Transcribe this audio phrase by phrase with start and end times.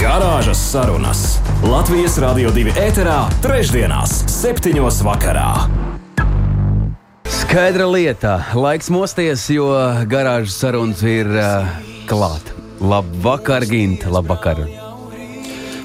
[0.00, 1.22] Garāžas sarunas
[1.60, 5.50] Latvijas Rādio 2 ēterā, trešdienās, septiņos vakarā.
[7.28, 9.68] Skaidra lieta, laiks mosties, jo
[10.08, 11.68] garāžas sarunas ir uh,
[12.08, 12.48] klāt.
[12.80, 14.64] Labvakar, Gint, labvakar!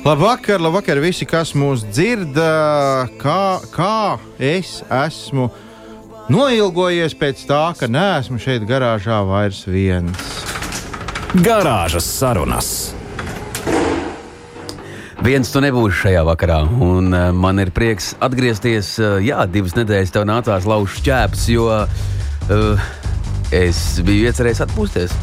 [0.07, 2.39] Labvakar, labvakar visi, kas mūs dzird,
[3.19, 3.39] kā,
[3.75, 3.93] kā
[4.39, 5.51] es esmu
[6.31, 10.29] noilgojies pēc tā, ka neesmu šeit garāžā vairs viens.
[11.35, 12.77] Garāžas sarunas.
[15.25, 18.91] Viens tu nebūsi šajā vakarā, un uh, man ir prieks atgriezties.
[19.01, 22.83] Uh, jā, divas nedēļas tev nācās lauzt ķēpes, jo uh,
[23.49, 25.15] es biju iecerējis atpūsties.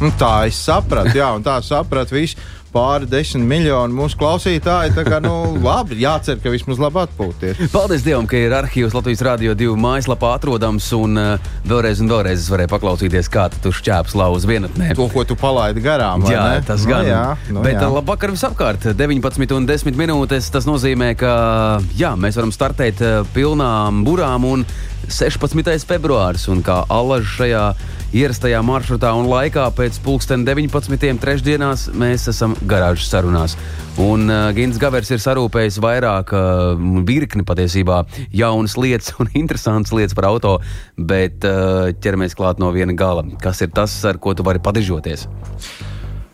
[0.00, 2.40] Nu, tā es sapratu, jā, un tā sapratu visu
[2.74, 4.94] pāri desmit miljonu mūsu klausītāju.
[4.96, 5.32] Tā kā, nu,
[5.66, 7.60] labi, jācer, ka vismaz labi atpūties.
[7.72, 12.44] Paldies Dievam, ka ir arhīvs Latvijas Rādio 2 mājaslapā atrodams, un uh, vēlreiz un vēlreiz
[12.44, 14.92] es varēju paklausīties, kā tu šķēps lauz vienatnē.
[14.98, 16.24] To, ko tu palaidi garām.
[16.30, 16.64] Jā, ne?
[16.66, 17.08] tas Nu gan.
[17.10, 17.86] jā, nu Bet jā.
[17.88, 20.50] uh, labvakar visapkārt, 19 un 10 minūtes.
[20.54, 21.34] Tas nozīmē, ka
[21.98, 24.64] jā, mēs varam startēt uh, pilnām burām un
[25.10, 25.86] 16.
[25.90, 27.64] februāris, un kā alaž šajā
[28.16, 31.12] ierastajā maršrutā un laikā pēc pulksten 19.
[31.22, 33.54] trešdienās mēs esam garāžas sarunās.
[34.02, 38.02] Un uh, Gins Gavers ir sarūpējis vairāk uh, virkni patiesībā
[38.34, 40.56] jaunas lietas un interesantas lietas par auto,
[40.96, 43.26] bet uh, ķeramies klāt no viena gala.
[43.42, 45.28] Kas ir tas, ar ko tu vari padižoties?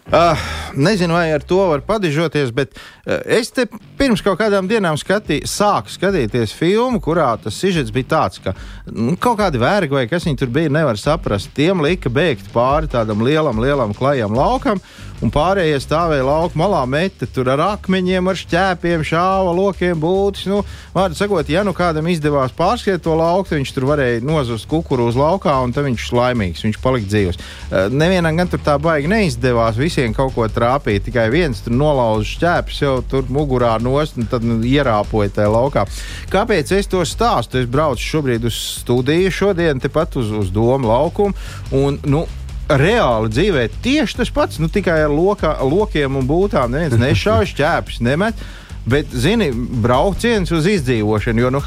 [0.07, 0.39] Uh,
[0.79, 3.65] nezinu, vai ar to var padižoties, bet uh, es te
[3.99, 8.53] pirms kaut kādām dienām skatī, sāku skatīties filmu, kurā tas sižets bija tāds, ka
[8.87, 11.51] nu, kaut kādi vergi vai kas viņi tur bija, nevar saprast.
[11.59, 14.79] Tiem lika bēgt pāri tādam lielam, lielam, klajam laukam,
[15.25, 20.47] un pārējie stāvēja lauka malā, meta tur ar akmeņiem, ar šķēpiem, šāva lokiem, būtis.
[20.51, 20.63] Nu,
[20.95, 25.57] vārdu sakot, ja nu kādam izdevās pārskriet to lauku, viņš tur varēja nozust kukurūzu laukā,
[25.65, 27.41] un tad viņš ir laimīgs, viņš palika dzīvs.
[27.41, 32.29] Uh, nevienam gan tur tā baigi neizdevās, visiem kaut ko trāpīt, tikai viens tur nolauza
[32.33, 35.87] šķēpes jau tur mugurā nost, un tad nu, ierāpoja tajā laukā.
[36.33, 37.63] Kāpēc es to stāstu?
[37.63, 41.37] Es braucu šobrīd uz studiju, šodien tepat uz, uz domu laukumu.
[41.77, 42.27] Un, nu,
[42.67, 46.73] Reāli dzīvē tieši tas pats, nu, tikai ar lokā, lokiem un būtām.
[46.75, 48.47] Neviens nešauj šķēpes, nemet.
[48.87, 49.51] Bet, zini,
[49.83, 51.63] brauciens uz izdzīvošanu, jo nu,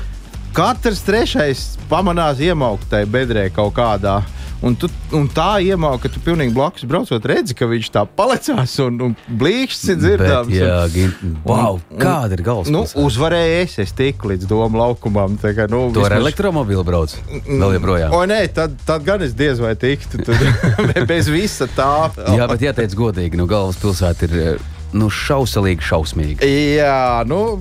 [0.56, 4.22] katrs trešais pamanās iemaukt tajā bedrē kaut kādā.
[4.62, 8.74] Un, tu, un tā iemauka, ka tu pilnīgi blakus braucot, redzi, ka viņš tā palicās
[8.84, 10.50] un, un blīkšķis ir dzirdams.
[10.52, 13.06] Bet, jā, un, wow, un- kāda ir Nu, galvaspilsēta?
[13.06, 15.38] uzvarēju es, es tiku līdz domu laukumam.
[15.40, 17.16] Kā, nu, To ar vismaz- elektromobīlu brauc
[17.48, 18.12] vēl joprojām.
[18.20, 20.20] O, nē, tad, tad gan es diez vai tiktu.
[20.28, 20.44] Tad,
[21.14, 22.10] bez visa tā.
[22.36, 24.68] Jā, bet jāteic godīgi, nu galvaspilsēta ir eh,
[24.98, 26.48] nu, šausalīgi šausmīga.
[26.48, 27.60] Jā, nu,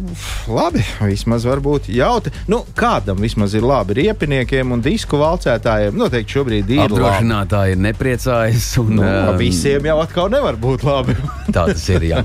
[0.51, 0.85] labi.
[1.09, 2.33] Vismaz varbūt jautri.
[2.51, 5.97] Nu, kādam vismaz ir labi riepiniekiem un disku valcētājiem.
[5.99, 6.99] Noteikti šobrīd ir labi.
[6.99, 8.73] Apdrošinātāji ir nepriecājas.
[8.83, 11.15] Un, Nu, eh, visiem jau atkal nevar būt labi.
[11.55, 12.09] Tā tas ir.
[12.09, 12.25] Jā.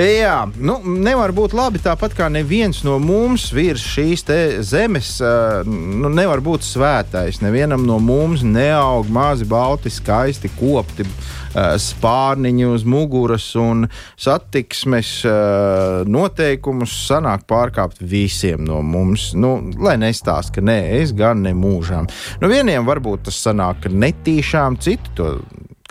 [0.00, 4.22] Jā, nu, nevar būt labi tāpat kā neviens no mums virs šīs
[4.64, 7.42] zemes uh, nu, nevar būt svētais.
[7.42, 11.04] Nevienam no mums neaug mazi, balti, skaisti kopti
[11.54, 13.86] spārniņi uz muguras un
[14.20, 19.30] satiksmes uh, noteikumus sanāk pārkāpt visiem no mums.
[19.34, 22.08] Nu, lai nestāst, ka nē, es gan ne mūžām.
[22.42, 25.34] Nu, vieniem varbūt tas sanāk netīšām, citi to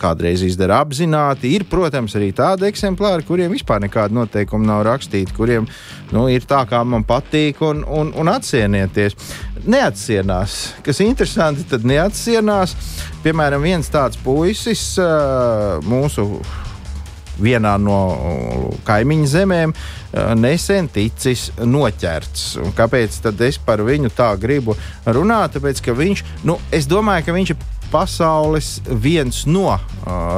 [0.00, 1.52] kādreiz izdara apzināti.
[1.56, 5.68] Ir, protams, arī tādi eksemplāri, kuriem vispār nekāda noteikuma nav rakstīta, kuriem
[6.14, 9.18] nu, ir tā, kā man patīk, un, un, un atsienieties.
[9.60, 10.56] Neatsienās.
[10.86, 12.74] Kas interesanti, tad neatsienās.
[13.24, 14.94] Piemēram, viens tāds puisis
[15.84, 16.30] mūsu
[17.40, 17.98] vienā no
[18.88, 19.74] kaimiņu zemēm
[20.40, 22.54] nesen ticis noķerts.
[22.64, 24.76] Un kāpēc es par viņu tā gribu
[25.06, 25.56] runāt?
[25.56, 29.80] Tāpēc, ka viņš, nu, es domāju, ka viņš ir pasaules viens no uh,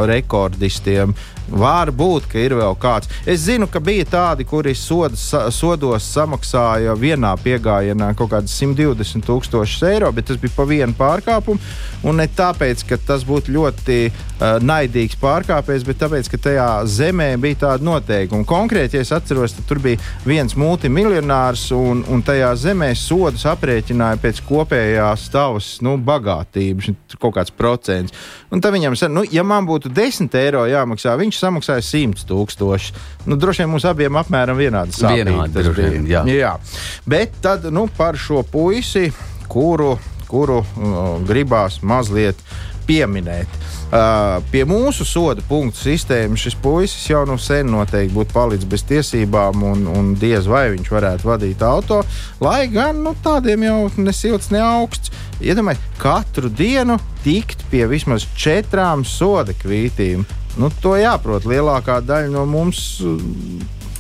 [0.09, 1.15] rekordistiem.
[1.53, 3.11] Var būt, ka ir vēl kāds.
[3.29, 9.85] Es zinu, ka bija tādi, kuri sodas, sodos samaksāja vienā piegājienā kaut kādas 120 tūkstošus
[9.91, 11.61] eiro, bet tas bija pa vienu pārkāpumu.
[12.09, 17.29] Un ne tāpēc, ka tas būtu ļoti uh, naidīgs pārkāpējs, bet tāpēc, ka tajā zemē
[17.43, 18.49] bija tāda noteikuma.
[18.49, 24.41] Konkrēti, ja es atceros, tur bija viens multimiljonārs, un, un tajā zemē sodus aprēķināja pēc
[24.49, 28.17] kopējās tavas nu, bagātības, kaut kāds procents.
[28.53, 32.97] Un tad viņam nu, ja man būtu 10 eiro jāmaksā, viņš samaksāja 100 tūkstoši.
[33.27, 35.93] Nu, droši vien mums abiem apmēram vienādi sāpīgi Vienādi, tas droši bija.
[35.95, 36.25] vien, jā.
[36.39, 36.55] jā.
[37.09, 39.11] Bet tad nu, par šo puisi,
[39.53, 39.97] kuru,
[40.31, 42.41] kuru uh, gribās mazliet
[42.87, 43.61] pieminēt.
[43.93, 48.87] Uh, pie mūsu soda punktu sistēmas šis puisis jau nu sen noteikti būtu palicis bez
[48.89, 52.01] tiesībām, un, un diez vai viņš varētu vadīt auto.
[52.41, 55.13] Lai gan nu, tādiem jau ne silts, ne augsts.
[55.43, 60.25] Iedomājieties, katru dienu tikt pie vismaz četrām soda kvītīm.
[60.61, 62.83] Nu, to jāprot lielākā daļa no mums.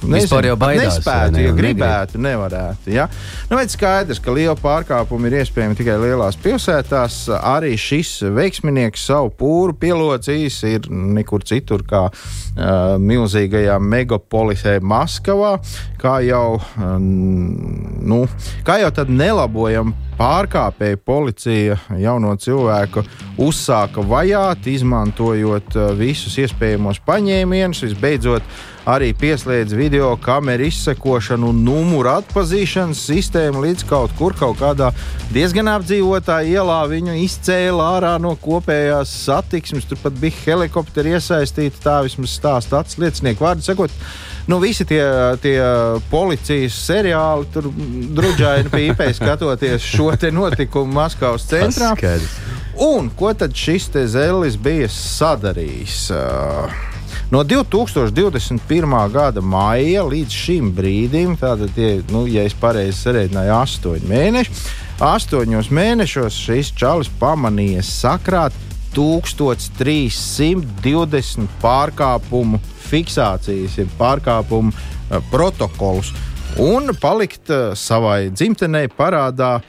[0.03, 2.93] Vispār jau baidās, Nespētu, ne, ja gribētu, nevarētu.
[2.95, 3.07] Ja?
[3.51, 7.25] Nu, bet skaidrs, ka liela pārkāpuma ir iespējama tikai lielās pilsētās.
[7.39, 15.57] Arī šis veiksminieks savu pūru pielocījis ir nekur citur kā uh, milzīgajā megapolisē Maskavā.
[16.03, 17.07] Kā jau, um,
[18.03, 18.25] nu,
[18.67, 23.05] kā jau tad nelabojam pārkāpēju policija jauno cilvēku
[23.43, 27.83] uzsāka vajāt, izmantojot visus iespējamos paņēmienus.
[27.87, 28.47] Visbeidzot,
[28.89, 34.91] arī pieslēdz video kameru izsekošanu un numuru atpazīšanas sistēmu līdz kaut kur, kaut kādā
[35.35, 36.81] diezgan apdzīvotā ielā.
[36.91, 39.87] Viņu izcēla ārā no kopējās satiksmes.
[39.89, 41.83] Tur pat bija helikopteri iesaistīti.
[41.83, 43.95] Tā vismaz stāsta acis liecinieku vārdu sakot.
[44.51, 45.03] Nu, visi tie,
[45.43, 45.59] tie
[46.11, 47.69] policijas seriāli, tur
[48.17, 51.95] drudžaini pīpēji skatoties šo notikumu Maskavas centrā.
[52.83, 56.09] Un ko tad šis te zelis bija sadarījis?
[56.17, 56.92] Uh,
[57.33, 59.13] No 2021.
[59.13, 64.53] gada maija līdz šim brīdim, tātad, tie, nu, ja es pareizi sarēķināju, astoņi mēneši.
[65.01, 68.53] Astoņos mēnešos šis čalis pamanīja sakrāt
[68.93, 74.77] 1320 pārkāpumu fiksācijas, ir pārkāpumu uh,
[75.33, 76.13] protokolus.
[76.61, 79.65] Un palikt uh, savai dzimtenei parādā uh,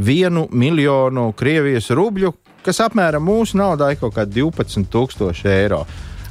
[0.00, 2.32] vienu miljonu Krievijas rubļu,
[2.64, 5.84] kas apmēram mūsu naudā ir kaut kādi 12,000 eiro.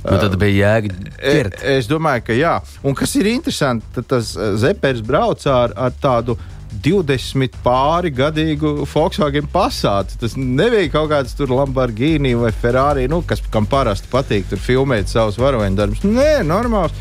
[0.06, 1.62] Nu, tad bija jēga E, ķert.
[1.78, 2.56] es domāju, ka jā.
[2.86, 6.36] Un kas ir interesanti, tad tas uh, Zepers brauc ar, ar tādu
[6.86, 10.18] 20 pāri gadīgu Volkswagen pasātu.
[10.22, 15.10] Tas nebija kaut kāds tur Lamborghini vai Ferrari, nu, kas kam parasti patīk tur filmēt
[15.10, 16.04] savus varoņu darbus.
[16.06, 16.94] Nē, normāls.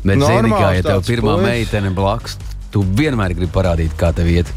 [0.00, 1.46] Bet, zini, kā normāls ja tev pirmā puisis.
[1.50, 2.38] meitene blakus,
[2.72, 4.48] tu vienmēr gribi parādīt, kā tev iet.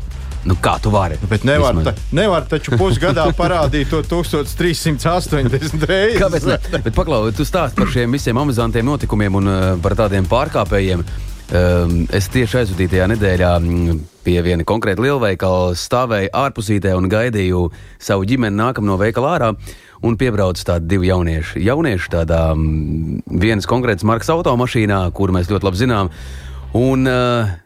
[0.43, 1.15] Nu, kā tu vari?
[1.29, 1.95] Bet nevar, Vismaz.
[1.95, 6.19] ta, nevar taču pusgadā parādīt to 1380 reizes.
[6.19, 6.47] Kāpēc?
[6.49, 6.81] Ne?
[6.83, 11.05] Bet paklau, tu stāst par šiem visiem amizantiem notikumiem un uh, par tādiem pārkāpējiem.
[11.53, 17.65] Um, es tieši aizvadītajā nedēļā mm, pie viena konkrēta lielveikala stāvēju ārpusītē un gaidīju
[18.01, 19.51] savu ģimeni nākam no veikala ārā.
[20.03, 21.61] Un piebrauc tādi divi jaunieši.
[21.63, 26.11] Jaunieši tādā mm, vienas konkrētas markas automašīnā, kuru mēs ļoti labi zinām.
[26.75, 27.59] Un uh,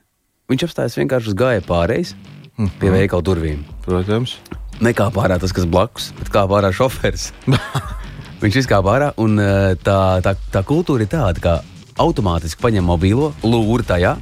[0.52, 2.14] viņš apstājās vienkārši uz gāja pārējais
[2.58, 3.64] pie veikala durvīm.
[3.86, 4.38] Protams.
[4.84, 7.32] Nekā pārā tas, kas blakus, bet kā pārā šoferis.
[8.44, 11.56] Viņš izkāpa ārā, un eh, tā, tā, tā kultūra ir tāda, ka
[11.98, 14.14] automātiski paņem mobilo, lūri tajā,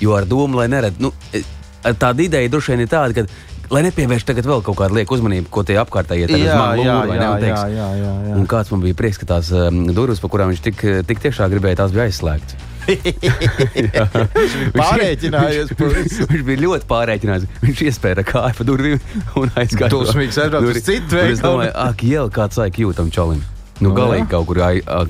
[0.00, 0.96] jo ar domu, lai neredz.
[1.04, 1.44] Nu, eh,
[1.92, 5.50] tāda ideja droši vien ir tāda, ka, lai nepievērš tagad vēl kaut kādu lieku uzmanību,
[5.52, 7.60] ko tie apkārtējie tagad Jā, man jā, lūri vai ne, jā, un teiks.
[7.60, 8.38] jā, jā, jā, jā.
[8.40, 11.52] Un kāds man bija prieks, ka tās um, durvis, pa kurām viņš tik, tik tiešām
[11.52, 12.67] gribēja, tās bija aizslēgtas.
[14.78, 17.48] Viņš, viņš, viņš bija ļoti pārreikināts.
[17.64, 18.98] Viņš iespēja kāju pa durvīm
[19.40, 19.92] un aizgāja.
[19.92, 20.84] Dusmīgs aizbrauc uz Durvi.
[20.86, 23.44] citu Un Es domāju, ak, jau kāds laika jūtam čalim.
[23.84, 24.30] Nu, galīgi jā.
[24.32, 24.60] kaut kur,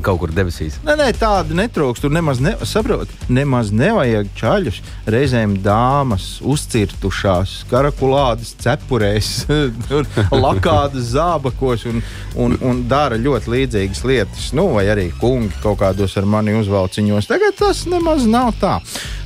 [0.04, 0.76] kaut kur debesīs.
[0.84, 2.04] Nē, nē, tāda netrūkst.
[2.04, 4.80] Tur nemaz, ne, saprot, nemaz nevajag čaļus.
[5.08, 9.30] Reizēm dāmas uzcirtušās, karakulādes cepurēs,
[9.88, 12.02] tur lakādas zābakos un,
[12.36, 14.50] un, un dara ļoti līdzīgas lietas.
[14.56, 17.30] Nu, vai arī kungi kaut kādos ar mani uzvalciņos.
[17.30, 18.78] Tagad tas nemaz nav tā.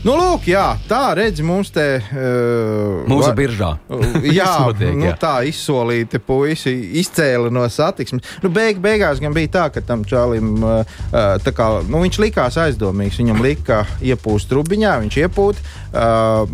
[0.03, 1.85] Nu, lūk, jā, tā redz mums te.
[2.11, 3.69] Uh, Mūsu va- biržā.
[3.87, 5.19] Jā, Viss notiek, nu, jā.
[5.21, 8.27] tā izsolīta puisi izcēla no satiksmes.
[8.43, 12.21] Nu, beig, beigās gan bija tā, ka tam čalim uh, uh, tā kā, nu, viņš
[12.23, 13.21] likās aizdomīgs.
[13.23, 15.63] Viņam lika iepūst trubiņā, viņš iepūt.
[15.93, 16.49] Uh,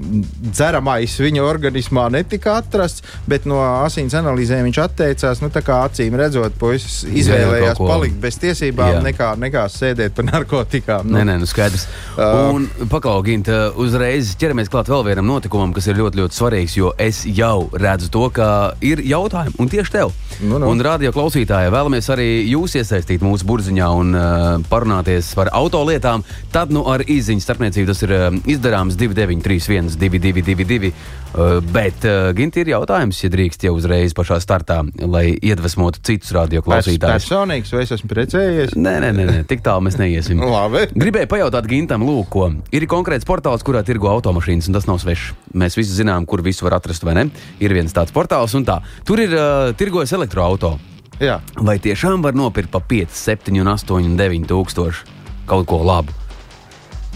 [0.51, 5.43] dzeramais viņa organismā netika atrasts, bet no asins analīzēm viņš atteicās.
[5.45, 9.03] Nu, acīm redzot, puisis izvēlējās palikt bez tiesībām, Jā.
[9.05, 11.09] nekā, nekā sēdēt par narkotikām.
[11.13, 11.87] Nē, nē, nu skaidrs.
[12.17, 12.55] Uh.
[12.57, 17.23] Un paklaugīt, uzreiz ķeramies klāt vēl vienam notikumam, kas ir ļoti, ļoti svarīgs, jo es
[17.27, 18.49] jau redzu to, ka
[18.85, 20.15] ir jautājumi, un tieši tev.
[20.41, 20.69] Nu, nu.
[20.71, 26.25] Un radio klausītāji vēlamies arī jūs iesaistīt mūsu burziņā un uh, parunāties par autolietām.
[26.53, 32.65] Tad nu ar īziņu starpniecību tas ir uh, izdarāms 2931, 222, uh, bet uh, Ginti
[32.65, 37.29] ir jautājums, ja drīkst jau uzreiz pašā startā, lai iedvesmotu citus radio Pers, klausītājus.
[37.29, 38.77] personīgs, vai es esmu precējies?
[38.77, 40.43] Nē, nē, nē, nē, tik tālu mēs neiesim.
[40.57, 40.89] Labi.
[40.99, 42.51] Gribēju pajautāt Gintam, lūk, ko.
[42.75, 45.33] Ir konkrēts portāls, kurā tirgo automašīnas, un tas nav svešs.
[45.59, 47.29] Mēs visi zinām, kur visu var atrast, vai ne?
[47.63, 48.81] Ir viens tāds portāls, un tā.
[49.09, 50.88] Tur ir uh, tirgojas elektroautorāts.
[51.19, 51.41] Jā.
[51.59, 55.17] Vai tiešām var nopirkt pa 5, 7, 8, 9 tūkstoši
[55.49, 56.15] kaut ko labu?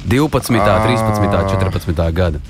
[0.09, 2.41] 12, 13, 14 gada.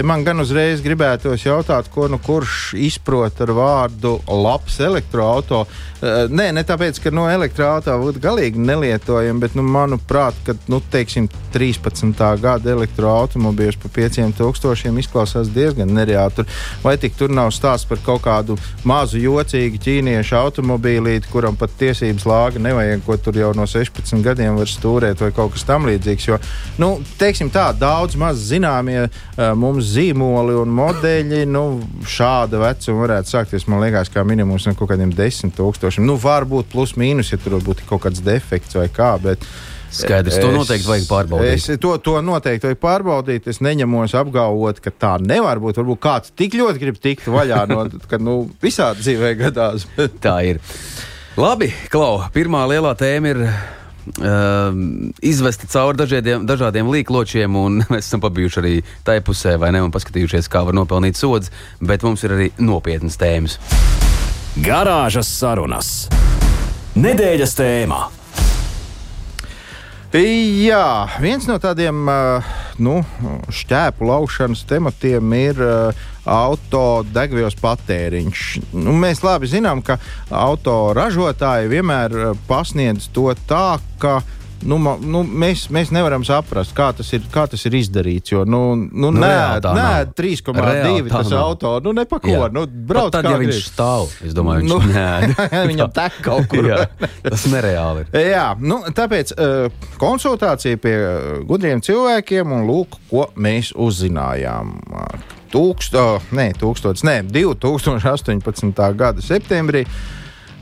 [0.00, 5.88] Te man gan uzreiz gribētos jautāt, ko nu kurš izprot ar vārdu labs elektroautorāts.
[6.00, 10.78] Uh, nē, ne tāpēc, ka no elektroautorāta būtu galīgi nelietojami, bet, nu, manuprāt, ka, nu,
[10.80, 12.14] teiksim, 13.
[12.40, 16.38] gada elektroautobīļus par 5000 izklausās diezgan nereāli.
[16.38, 16.48] Tur,
[16.80, 18.56] vai tik tur nav stāsts par kaut kādu
[18.88, 24.56] mazu jocīgu ķīniešu automobīlīti, kuram pat tiesības lāga nevajag, ko tur jau no 16 gadiem
[24.56, 26.30] var stūrēt, vai kaut kas tamlīdzīgs.
[26.30, 26.40] Jo,
[26.80, 31.64] nu, teiksim tā, daudz maz zināmie uh, mums zīmoli un modeļi, nu,
[32.06, 36.06] šāda vecuma varētu sākties, man liekas, kā minimums no kaut kādiem 10 tūkstošiem tūkstošiem.
[36.06, 39.16] Nu, varbūt plus mīnus, ja tur būtu kaut kāds defekts vai kā.
[39.22, 39.44] Bet,
[39.90, 41.56] Skaidrs, to noteikti vajag pārbaudīt.
[41.56, 43.48] Es, to, to noteikti vajag pārbaudīt.
[43.50, 45.80] Es neņemos apgalvot, ka tā nevar būt.
[45.80, 49.88] Varbūt kāds tik ļoti grib tikt vaļā no ka nu, visādi dzīvē gadās.
[50.22, 50.62] tā ir.
[51.40, 53.44] Labi, Klau, pirmā lielā tēma ir.
[54.00, 54.72] Uh,
[55.22, 58.74] izvesti cauri dažādiem, dažādiem līkločiem, un mēs esam pabijuši arī
[59.06, 61.52] tajā pusē, vai ne, un paskatījušies, kā var nopelnīt sodu,
[61.84, 63.58] bet mums ir arī nopietnas tēmas.
[64.64, 65.92] Garāžas sarunas.
[66.98, 68.00] Nedēļas tēmā.
[70.10, 70.86] Jā,
[71.22, 72.08] viens no tādiem
[72.82, 73.00] nu,
[73.52, 75.62] šķēpu laušanas tematiem ir
[76.30, 78.46] autodegvielas patēriņš.
[78.76, 84.20] Nu, mēs labi zinām, ka autoražotāji vienmēr pasniedz to tā, ka
[84.68, 88.32] nu, nu, mēs, mēs nevaram saprast, kā tas ir, kā tas ir izdarīts.
[88.34, 91.76] Jo, nu, nu, nu, nē, nē 3,2 tas auto.
[91.84, 92.32] Nu, ne pa ko.
[92.32, 92.50] Jā.
[92.52, 93.48] Nu, brauc tad, ja grib.
[93.48, 96.68] viņš stāv, es domāju, viņš nu, nē, viņam tek kaut kur.
[96.68, 96.84] jā,
[97.26, 98.22] tas nereāli ir.
[98.30, 100.94] Jā, nu, tāpēc uh, konsultācija pie
[101.48, 104.76] gudriem cilvēkiem un lūk, ko mēs uzzinājām.
[105.50, 108.84] Tūkst, oh, nē, tūkstots, nē, 2018.
[108.94, 109.82] gada septembrī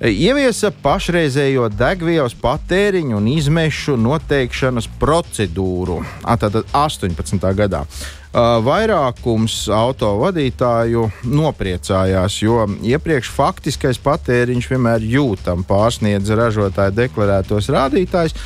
[0.04, 6.00] ieviesa pašreizējo degvielas patēriņu un izmešu noteikšanas procedūru.
[6.22, 7.50] Tātad 18.
[7.58, 7.82] gadā.
[8.62, 18.36] Vairākums autovadītāju nopriecājās, jo iepriekš faktiskais patēriņš vienmēr jūtam pārsniedz ražotāja deklarētos rādītājus.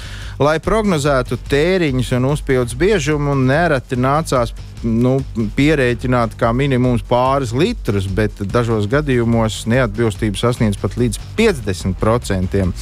[0.43, 4.51] Lai prognozētu tēriņus un uzpildus biežumu, nereti nācās
[4.83, 5.21] nu,
[5.55, 12.73] pierēķināt kā minimums pāris litrus, bet dažos gadījumos neatbilstība sasniedz pat līdz 50%.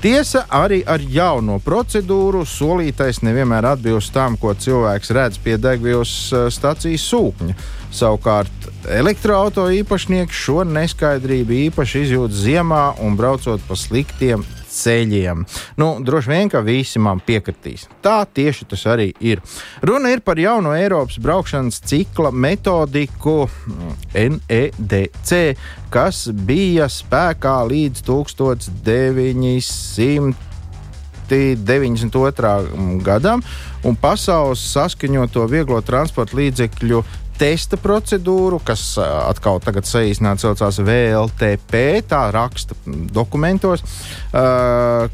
[0.00, 6.46] Tiesa arī ar jauno procedūru solītais nevienmēr atbilst tam, ko cilvēks redz pie degvielas eh,
[6.54, 7.58] stācijas sūkņa.
[7.90, 15.44] Savukārt elektroautorāta īpašnieks šo neskaidrību īpaši izjūt ziemā un braucot pa sliktiem ceļiem.
[15.80, 17.88] Nu, droši vien, ka visi man piekritīs.
[18.04, 19.40] Tā tieši tas arī ir.
[19.82, 23.48] Runa ir par jauno Eiropas braukšanas cikla metodiku
[24.14, 25.30] NEDC,
[25.90, 30.34] kas bija spēkā līdz 1900.
[31.30, 32.98] 92.
[33.06, 33.38] gadam,
[33.86, 36.98] un pasaules saskaņoto vieglo transporta līdzekļu
[37.40, 42.76] testa procedūru, kas atkal tagad saīsināts saucās VLTP, tā raksta
[43.14, 43.84] dokumentos,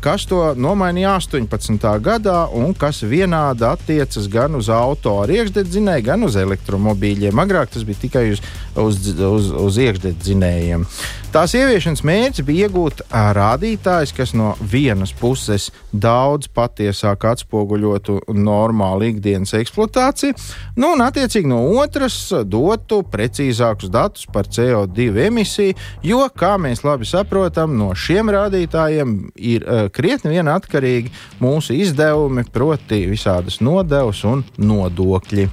[0.02, 1.86] kas to nomainīja 18.
[2.02, 7.44] gadā un kas vienādi attiecas gan uz auto ar iekšdedzinēju, gan uz elektromobīļiem.
[7.46, 8.42] Agrāk tas bija tikai uz,
[8.74, 10.88] uz, uz, uz iekšdedzinējiem.
[11.36, 13.02] Tās ieviešanas mērķis bija iegūt
[13.36, 20.34] rādītājs, kas no vienas puses daudz patiesāk atspoguļotu normālu ikdienas eksploatāciju,
[20.80, 22.15] nu, un attiecīgi no otras
[22.46, 29.66] dotu precīzākus datus par CO2 emisiju, jo, kā mēs labi saprotam, no šiem rādītājiem ir
[29.66, 35.48] uh, krietni vien atkarīgi mūsu izdevumi, proti, visādas nodevas un nodokļi.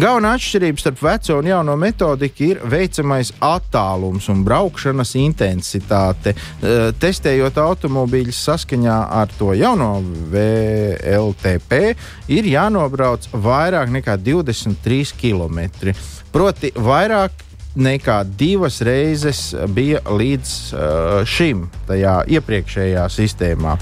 [0.00, 6.34] Galvenā atšķirība starp veco un jauno metodiku ir veicamais attālums un braukšanas intensitāte.
[6.34, 9.92] Uh, testējot automobīļus saskaņā ar to jauno
[10.32, 11.80] VLTP,
[12.30, 15.94] ir jānobrauc vairāk nekā 23 km.
[16.30, 17.46] Proti, vairāk
[17.78, 20.80] nekā divas reizes bija līdz uh,
[21.26, 23.76] šim, tajā iepriekšējā sistēmā.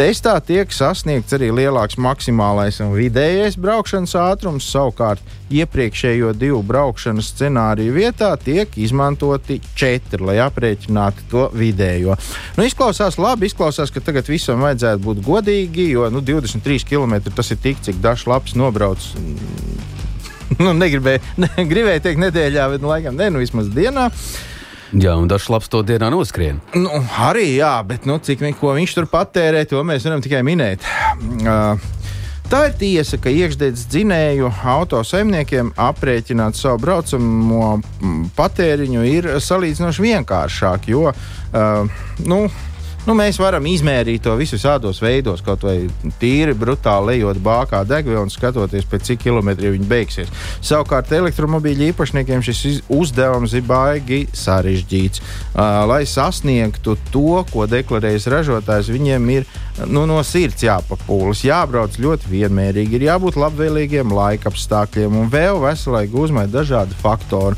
[0.00, 4.68] Testā tiek sasniegts arī lielāks maksimālais un vidējais braukšanas ātrums.
[4.70, 5.20] Savukārt,
[5.52, 12.16] iepriekšējo divu braukšanas scenāriju vietā tiek izmantoti četri, lai aprēķinātu to vidējo.
[12.56, 17.50] Nu, izklausās labi, izklausās, ka tagad visam vajadzētu būt godīgi, jo nu, 23 km tas
[17.50, 19.10] ir tik, cik dažs labs nobrauc
[20.64, 24.08] nu, negribēju, ne, gribēju teikt nedēļā, bet nu, laikam ne, nu vismaz dienā.
[24.90, 26.58] Jā, un dažs labs to dienā noskrien.
[26.74, 26.90] Nu,
[27.22, 30.86] arī jā, bet nu, cik viņš tur patērē, to mēs varam tikai minēt.
[31.46, 31.78] Uh,
[32.50, 37.76] Tā ir tiesa, ka iekšdedzes dzinēju autosaimniekiem aprēķināt savu braucamo
[38.34, 42.40] patēriņu ir salīdzinoši vienkāršāk, jo uh, nu,
[43.08, 45.86] Nu, mēs varam izmērīt to visu šādos veidos, kaut vai
[46.20, 50.32] tīri brutāli lejot bākā degvielu un skatoties, pēc cik kilometriem viņi beigsies.
[50.60, 55.24] Savukārt elektromobīļu īpašniekiem šis uzdevums ir baigi sarežģīts.
[55.24, 59.48] Uh, lai sasniegtu to, ko deklarējas ražotājs, viņiem ir
[59.88, 66.04] nu, no sirds jāpapūlas, jābrauc ļoti vienmērīgi, ir jābūt labvēlīgiem laika apstākļiem un vēl veselai
[66.12, 67.56] gūzmai dažādi faktori.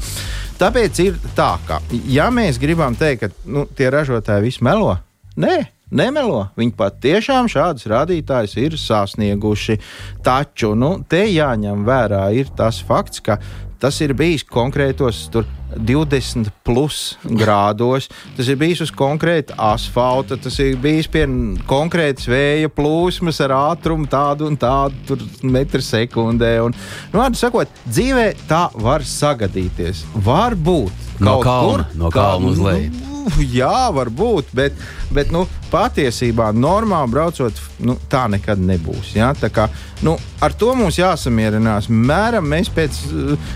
[0.63, 5.01] Tāpēc ir tā, ka, ja mēs gribam teikt, ka nu, tie ražotāji visu melo,
[5.41, 5.57] Nē,
[5.89, 6.47] nemelo.
[6.59, 9.79] Viņi patiešām šādus rādītājus ir sasnieguši.
[10.25, 13.39] Taču nu, te jāņem vērā tas fakts, ka
[13.83, 18.09] tas ir bijis konkrētos tur 20 plus grādos.
[18.37, 21.25] Tas ir bijis uz konkrēta asfalta, tas ir bijis pie
[21.67, 26.59] konkrētas vēja plūsmas ar ātrumu tādu un tādu metru sekundē.
[26.67, 26.77] Un,
[27.15, 30.05] nu, sakot, dzīvē tā var sagadīties.
[30.29, 33.12] Varbūt no kalna, kur, no kalna uz leju.
[33.23, 34.79] Nu, jā, varbūt, bet,
[35.15, 39.13] bet nu, patiesībā normāli braucot, nu, tā nekad nebūs.
[39.15, 39.31] Ja?
[39.39, 39.69] Tā kā,
[40.03, 41.87] nu, ar to mums jāsamierinās.
[41.93, 43.49] Mēram mēs pēc, uh,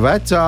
[0.00, 0.46] vecā,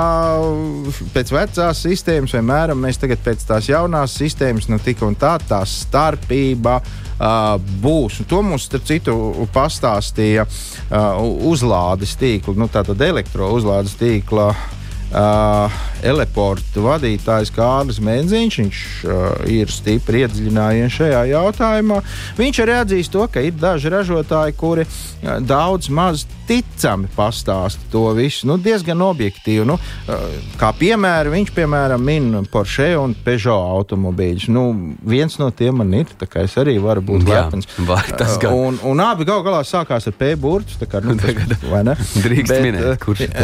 [1.12, 5.37] pēc vecās sistēmas, vai mēram mēs tagad pēc tās jaunās sistēmas, nu, tik un tā,
[5.49, 6.81] tā starpība.
[7.23, 8.17] Uh, būs.
[8.19, 9.12] Un to mums, starp citu,
[9.55, 14.64] pastāstīja uh, uzlādes tīkla, nu, tātad elektrouzlādes tīkla uh,
[15.12, 15.69] Uh,
[16.02, 21.99] Eleporta vadītājs Kārlis Menziņš, viņš uh, ir stipri iedziļinājies šajā jautājumā.
[22.38, 28.07] Viņš arī atzīst to, ka ir daži ražotāji, kuri uh, daudz maz ticami pastāsta to
[28.16, 29.66] visu, nu, diezgan objektīvi.
[29.69, 30.25] Nu, uh,
[30.59, 34.49] kā piemēru viņš, piemēram, min Porsche un Peugeot automobīļus.
[34.49, 34.64] Nu,
[35.04, 37.69] viens no tiem man ir, tā kā es arī varu būt lepns.
[37.78, 40.81] Uh, un, un abi gal galā sākās ar P burtu.
[40.81, 41.99] Tā kā, nu, Tagad, vai ne?
[42.00, 43.38] Drīkst Bet, minēt, kurš ir.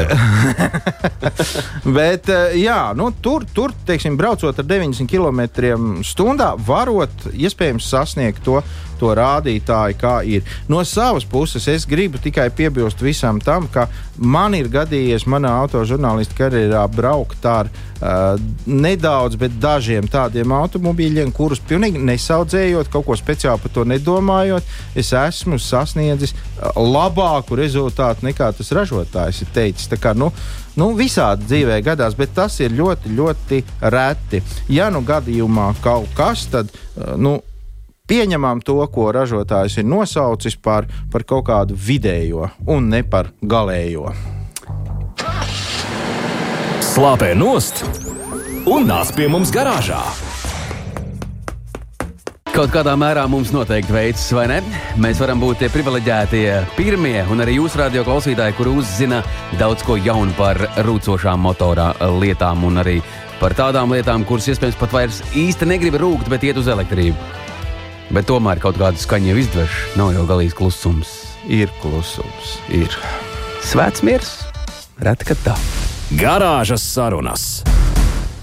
[1.99, 8.61] Bet, eh, jā, nu, tur, tur teiksim, braucot ar 90 km/h, varot iespējams sasniegt to,
[8.99, 10.47] to rādītāju, kā ir.
[10.71, 13.87] No savas puses, es gribu tikai piebilst visam tam, ka
[14.19, 18.35] man ir gadījies manā autožurnālistu karjerā braukt ar uh,
[18.67, 25.13] nedaudz, bet dažiem tādiem automobīļiem, kurus pilnīgi nesaudzējot, kaut ko speciāli par to nedomājot, es
[25.15, 26.35] esmu sasniedzis
[26.75, 29.91] labāku rezultātu nekā tas ražotājs ir teicis.
[29.91, 30.33] Tā kā, nu,
[30.79, 34.43] Nu, visādi dzīvē gadās, bet tas ir ļoti, ļoti reti.
[34.71, 36.71] Ja nu gadījumā kaut kas, tad
[37.19, 37.39] nu,
[38.09, 44.15] pieņemam to, ko ražotājs ir nosaucis par, par kaut kādu vidējo un ne par galējo.
[46.93, 47.85] Slāpē nost
[48.69, 50.28] un nāc pie mums garāžā!
[52.59, 54.57] Kaut kādā mērā mums noteikti veids, vai ne?
[54.99, 59.21] Mēs varam būt tie privileģētie pirmie, un arī jūs, radio klausītāji, kur uzzina
[59.61, 62.97] daudz ko jaunu par rūcošām motorā lietām, un arī
[63.39, 67.31] par tādām lietām, kuras iespējams pat vairs īsti negrib rūkt, bet iet uz elektrību.
[68.11, 71.15] Bet tomēr kaut kādu skaņu jau izdevš, nav jau galīgs klusums.
[71.47, 72.91] Ir klusums, ir
[73.63, 74.35] svēts miers,
[74.99, 75.59] reti kad tā.
[76.11, 77.51] Garāžas sarunas.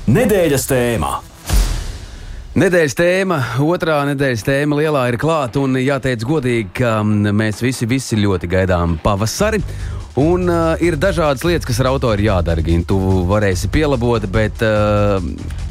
[0.07, 1.15] Nedēļas tēmā.
[2.55, 3.37] Nedēļas tēma,
[3.67, 5.59] otrā nedēļas tēma lielā ir klāta.
[5.59, 9.59] Un jāteic godīgi, ka mm, mēs visi, visi ļoti gaidām pavasari.
[10.23, 12.63] Un uh, ir dažādas lietas, kas ar auto ir jādara.
[12.63, 12.95] Gin, tu
[13.27, 15.19] varēsi pielabot, bet uh,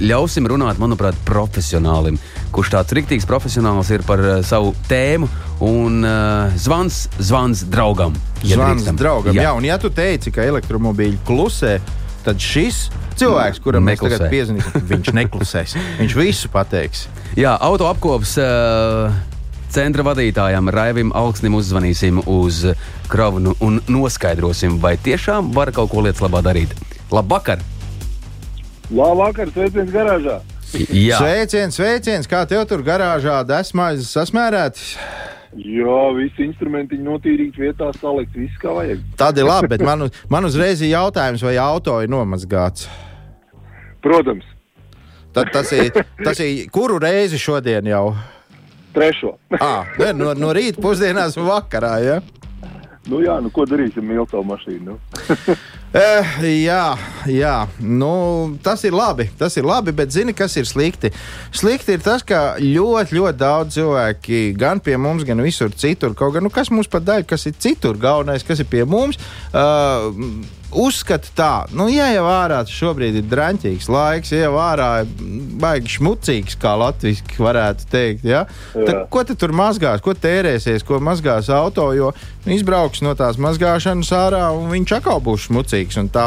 [0.05, 2.21] ļausim runāt, manuprāt, profesionālim.
[2.53, 5.33] Kurš tāds rīktīgs profesionāls ir par uh, savu tēmu
[5.65, 8.13] un uh, zvans, zvans draugam.
[8.45, 9.01] Ja zvans drīkstam.
[9.01, 9.49] draugam, jā.
[9.49, 9.57] jā.
[9.57, 12.89] Un ja tu teici, ka elektromobīļi klusē, tad šis
[13.21, 15.77] cilvēks, kuram mēs tagad piezvanīsim, viņš neklusēs.
[16.01, 17.07] Viņš visu pateiks.
[17.39, 18.39] Jā, auto apkops.
[18.41, 19.15] Uh,
[19.75, 22.63] centra vadītājam Raivim Alksnim uzzvanīsim uz
[23.11, 26.75] kravu un noskaidrosim, vai tiešām var kaut ko lietas labā darīt.
[27.15, 27.63] Labvakar!
[28.95, 30.41] Labvakar, sveiciens garāžā!
[30.75, 31.19] Jā.
[31.19, 32.31] Sveiciens, sveiciens!
[32.31, 34.95] Kā tev tur garāžā desmaizes sasmērētas?
[35.55, 39.03] Jā, visi instrumenti notīrīti vietā, salikt viss kā vajag.
[39.19, 42.89] Tad ir labi, bet man, man uzreiz ir jautājums, vai auto ir nomazgāts?
[44.03, 44.49] Protams.
[45.35, 45.93] Tad tas ir,
[46.25, 48.09] tas ir kuru reizi šodien jau?
[48.95, 49.37] Trešo.
[49.59, 51.95] à, ne, no, no rīta pusdienās un vakarā.
[52.03, 52.19] Ja?
[53.11, 54.95] Nu, jā, nu, ko darīsim, mīl savu mašīnu.
[54.95, 55.57] Nu?
[55.95, 56.97] eh, jā,
[57.31, 57.55] jā.
[57.79, 59.29] Nu, tas ir labi.
[59.39, 61.13] Tas ir labi, bet zini, kas ir slikti?
[61.55, 66.35] Slikti ir tas, ka ļoti, ļoti daudz cilvēki gan pie mums, gan visur citur, kaut
[66.37, 69.21] gan nu, kas mums pat daļa, kas ir citur, galvenais, kas ir pie mums.
[69.55, 70.11] Uh,
[70.75, 74.89] uzskatu tā, nu, ja jau ārā šobrīd ir drāmīgs laiks, ja jau ārā
[75.61, 78.45] baigi šmucīgs, kā latviešu varētu teikt, ja?
[78.73, 82.11] tad, ko tu tur mazgās, ko tērēsies, ko mazgās auto, jo
[82.45, 86.27] nu, izbrauks no tās mazgāšanas ārā un viņš atkal būs šmucīgs un tā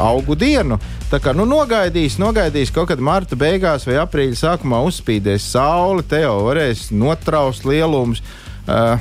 [0.00, 0.78] augu dienu.
[1.10, 6.24] Tā kā nu, nogaidīs, nogaidīs kaut kad marta beigās vai aprīļa sākumā uzspīdēs saule, te
[6.24, 8.24] jau varēs notraust lielumus.
[8.64, 8.96] Uh,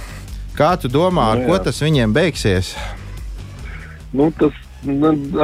[0.57, 1.53] kā tu domā, ar nu, jā.
[1.53, 2.73] ko tas viņiem beigsies?
[4.13, 4.53] Nu, tas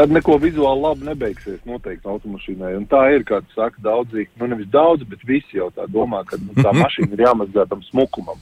[0.02, 2.75] ar neko vizuāli labi nebeigsies noteikti automašīnai.
[2.78, 6.39] Un tā ir, kā saka, daudzi, nu nevis daudz, bet visi jau tā domā, ka
[6.41, 8.39] nu, tā mašīna ir jāmazgā tam smukumam.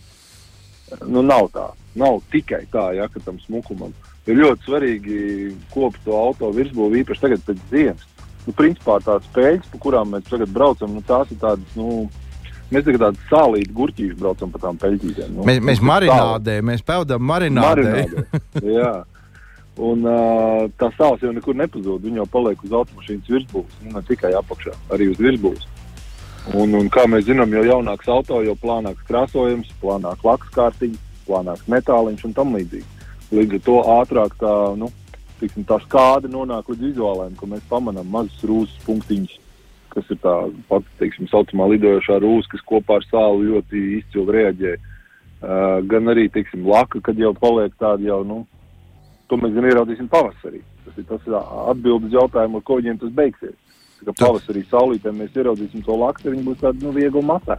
[1.05, 1.69] Nu, nav tā.
[1.99, 3.95] Nav tikai tā, ja, ka tam smukumam
[4.27, 5.17] ir ļoti svarīgi
[5.71, 8.07] kopt to auto virsbūvi, īpaši tagad pēc ziemas.
[8.47, 12.07] Nu, principā tās spēļas, pa kurām mēs tagad braucam, nu, tās ir tādas, nu,
[12.67, 15.37] Mēs tagad tādu sālītu gurķīšu braucam pa tām peļķītēm.
[15.37, 17.85] Nu, mēs, mēs marinādē, mēs peldam marinādē.
[17.93, 18.41] marinādē.
[18.77, 18.89] Jā.
[19.77, 22.01] Un, uh, tā sāls jau nekur nepazūd.
[22.01, 25.67] Viņa jau paliek uz automašīnas virsbūves, nu, ne tikai apakšā, arī uz virsbūves.
[26.55, 31.67] Un, un, kā mēs zinām, jo jaunāks auto, jo plānāks krāsojums, plānāk laks kārtiņa, plānāks
[31.69, 33.05] metāliņš un tam līdzīgi.
[33.35, 34.89] Līdz ar to ātrāk tā, nu,
[35.41, 39.37] tiksim, tā skāde nonāk līdz vizuālajiem, ko mēs pamanām mazus rūsas punktiņus,
[39.93, 40.35] kas ir tā
[40.71, 44.77] pati, teiksim, saucamā lidojošā rūsa, kas kopā ar sāli ļoti izcili reaģē.
[45.37, 48.39] Uh, gan arī, teiksim, laka, kad jau paliek tāda jau, nu,
[49.29, 50.61] to mēs gan ieraudzīsim pavasarī.
[50.85, 51.27] Tas ir tas
[51.73, 53.57] atbildes jautājumu, ar ko viņiem tas beigsies.
[54.05, 57.57] Ka pavasarī saulītē mēs ieraudzīsim to lakstu, viņi būs tādi nu, viegli matē.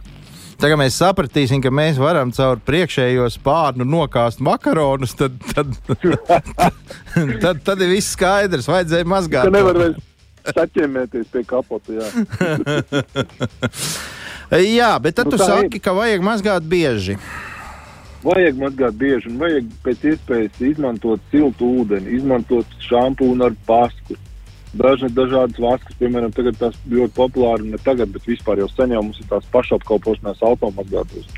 [0.59, 5.13] Tagad mēs sapratīsim, ka mēs varam caur priekšējo spārnu nokāst makaronus.
[5.15, 6.49] Tad, tad, tad,
[7.43, 8.67] tad, tad ir viss skaidrs.
[8.67, 9.47] Vajadzēja mazgāt.
[9.47, 10.09] Tā nevar vairs
[10.55, 11.95] saķemēties pie kapota.
[11.95, 12.07] Jā,
[14.81, 15.83] jā bet tad nu, tu saki, ir.
[15.83, 17.15] ka vajag mazgāt bieži.
[18.19, 24.17] Vajag mazgāt bieži un vajag pēc iespējas izmantot siltu ūdeni, izmantot šampūnu ar pasku.
[24.75, 29.05] Dažni dažādas vaskas, piemēram, tagad tās ļoti populāri, ne tagad, bet vispār jau sen jau
[29.05, 31.31] mums ir tās pašapkalpošanās automazgātos.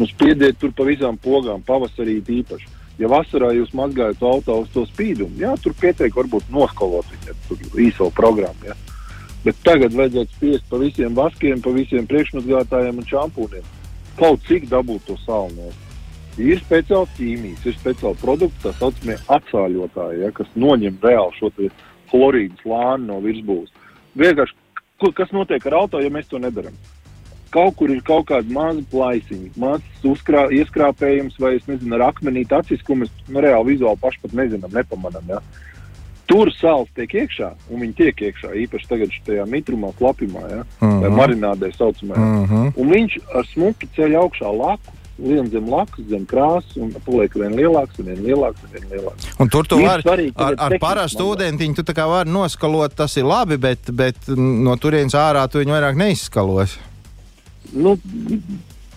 [0.00, 2.68] Mums piediet tur pa visām pogām, pavasarī īpaši.
[2.98, 7.80] Ja vasarā jūs mazgājat auto uz to spīdumu, jā, tur pietiek varbūt noskolot viņu, tur
[7.86, 8.66] īso programmu.
[8.66, 8.76] Jā.
[9.46, 13.74] Bet tagad vajadzētu spiest pa visiem vaskiem, pa visiem priekšmazgātājiem un šampūniem.
[14.18, 15.70] Kaut cik dabūt to salnu.
[16.36, 21.48] Ir speciāls ķīmijas, ir speciāli produkti, tā saucamie atsāļotāji, ja, kas noņem reāli šo
[22.10, 23.72] chlorīdu slāni no virsbūves.
[24.20, 24.56] Vienkārši,
[25.16, 26.76] kas notiek ar auto, ja mēs to nedarām?
[27.54, 32.52] Kaut kur ir kaut kāda maza plaisiņa, mazs uzkrā, ieskrāpējums, vai es nezinu, ar akmenīti
[32.58, 35.30] acis, ko mēs nu, reāli vizuāli paši pat nezinām, nepamanām.
[35.30, 35.40] Ja.
[36.28, 40.84] Tur sāls tiek iekšā, un viņi tiek iekšā īpaši tagad šajā mitrumā, klapimā, ja, uh
[40.84, 41.00] -huh.
[41.00, 41.18] vai mhm.
[41.20, 42.20] marinādē saucamajā.
[42.20, 42.54] Uh mhm.
[42.54, 42.72] -huh.
[42.76, 47.56] Un viņš ar smuki ceļ augšā laku, lien zem lakas, zem krāsas, un paliek vien
[47.56, 49.28] lielāks, un vien lielāks, un vien lielāks.
[49.40, 53.16] Un tur tu vari svarīgi, ar, ar parastu ūdentiņu, tu tā kā vari noskalot, tas
[53.16, 56.78] ir labi, bet, bet no turienes ārā tu viņu vairāk neizskalos.
[57.72, 57.96] Nu,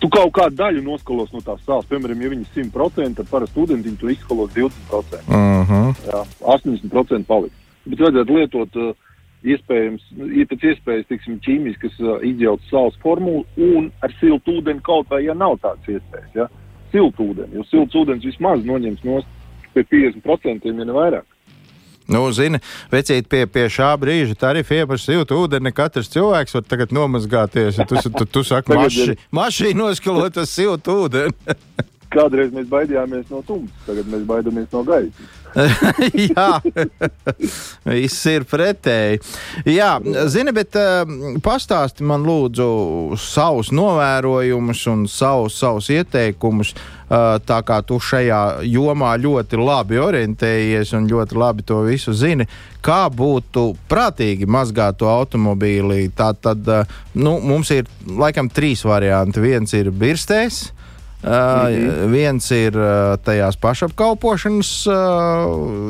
[0.00, 1.84] Tu kaut kādu daļu noskalos no tās sāls.
[1.90, 5.26] Piemēram, ja viņi ir 100%, tad parasti ūdentiņu tu izskalos 20%.
[5.28, 5.90] Uh -huh.
[6.06, 7.56] Jā, 80% paliks.
[7.84, 8.94] Bet vajadzētu lietot uh,
[9.46, 15.10] iespējams, ir pēc iespējas tiksim, ķīmiskas uh, izjautas saules formulu un ar siltu ūdeni kaut
[15.12, 16.30] vai, ja nav tādas iespējas.
[16.36, 16.48] Ja?
[16.92, 19.20] Siltu ūdeni, jo silts ūdens vismaz noņems no
[19.74, 21.28] pie 50%, ja ne vairāk.
[22.10, 22.58] Nu, zini,
[22.90, 25.70] vecīt pie, pie šā brīža tarifa siltu ūdeni.
[25.74, 27.78] Katrs cilvēks var tagad nomazgāties.
[27.78, 31.54] Ja tu, tu, tu saki, maši, mašīna noskalot uz siltu ūdeni.
[32.10, 35.28] Kādreiz mēs baidījāmies no tumsas, tagad mēs baidāmies no gaisa.
[36.30, 36.60] Jā,
[37.84, 39.20] viss ir pretēji.
[39.68, 39.94] Jā,
[40.30, 41.02] zini, bet uh,
[41.42, 46.74] pastāsti man lūdzu savus novērojumus un savus, savus ieteikumus.
[47.10, 52.46] Uh, tā kā tu šajā jomā ļoti labi orientējies un ļoti labi to visu zini,
[52.86, 56.12] kā būtu prātīgi mazgāt to automobīli.
[56.14, 59.42] Tā tad uh, nu, mums ir laikam trīs varianti.
[59.42, 60.68] Viens ir birstēs,
[61.20, 62.10] Uh, -hmm.
[62.10, 62.72] Viens ir
[63.24, 64.94] tajās pašapkalpošanas uh,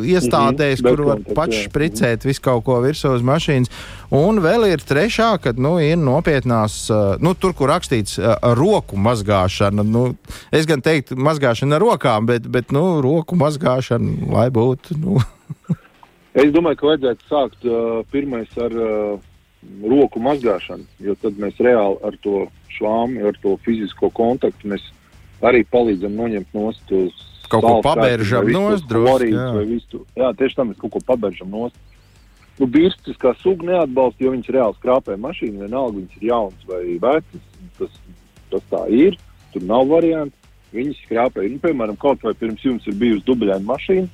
[0.03, 0.89] iestādēs, -hmm.
[0.89, 3.71] kur var pats spricēt visu kaut ko virsū uz mašīnas.
[4.11, 9.83] Un vēl ir trešā, kad nu, ir nopietnās, uh, nu, tur, kur rakstīts roku mazgāšana.
[9.83, 10.17] Nu,
[10.51, 14.99] es gan teiktu, mazgāšana ar rokām, bet, bet nu, roku mazgāšana, lai būtu.
[14.99, 15.19] Nu.
[16.35, 19.19] es domāju, ka vajadzētu sākt uh, pirmais ar uh,
[19.89, 24.83] roku mazgāšanu, jo tad mēs reāli ar to švāmu, ar to fizisko kontaktu mēs
[25.43, 29.27] arī palīdzam noņemt nost tos kaut ko paberžam nost, drusku.
[29.35, 29.47] Jā.
[29.67, 31.77] Visu, jā, tieši tā mēs kaut ko paberžam nost.
[32.61, 36.83] Nu, Birstis kā suga neatbalsta, jo viņš reāli skrāpē mašīnu, vienalga viņas ir jauns vai
[37.01, 37.41] vecs.
[37.79, 37.95] Tas,
[38.53, 39.17] tas tā ir,
[39.55, 40.37] tur nav variantu.
[40.71, 44.09] Viņas skrāpē, nu, piemēram, kaut vai pirms jums ir bijusi dubļaina mašīna.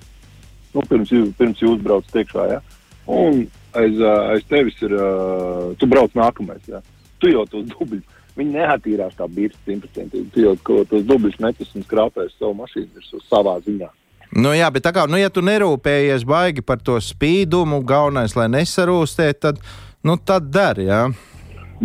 [0.76, 2.42] nu, pirms, jū- pirms jūs braucat iekšā.
[2.52, 2.60] Ja?
[3.06, 6.60] Un aiz, aiz tevis ir, ā, tu brauc nākamais.
[6.68, 6.80] Ja?
[7.18, 8.02] Tu jau tos dubļus,
[8.36, 10.30] viņi neatīrās tā bīrs simtprocentīgi.
[10.34, 13.88] Tu jau ko tos dubļus metus un skrāpēs savu mašīnu virsū savā ziņā.
[14.36, 18.48] Nu, jā, bet tā kā, nu, ja tu nerūpējies baigi par to spīdumu, galvenais, lai
[18.52, 19.60] nesarūstē, tad,
[20.04, 21.06] nu, tad dari, jā.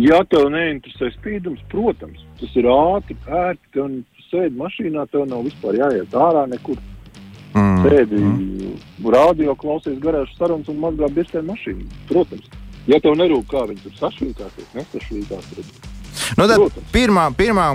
[0.00, 5.44] Ja tev neinteresē spīdums, protams, tas ir ātri, ērti, tev tu sēdi mašīnā, tev nav
[5.46, 6.80] vispār jāiet ārā nekur.
[7.52, 7.84] Mm.
[7.84, 9.08] Sēdi, mm.
[9.12, 11.88] rādio klausies garāžas sarunas un mazgā birstē mašīnu.
[12.08, 12.48] Protams,
[12.88, 15.91] ja tev nerūp, kā viņi tur sašķītāsies, nesašķītāsies.
[16.36, 16.46] Nu,
[16.92, 17.66] pirmā, pirmā,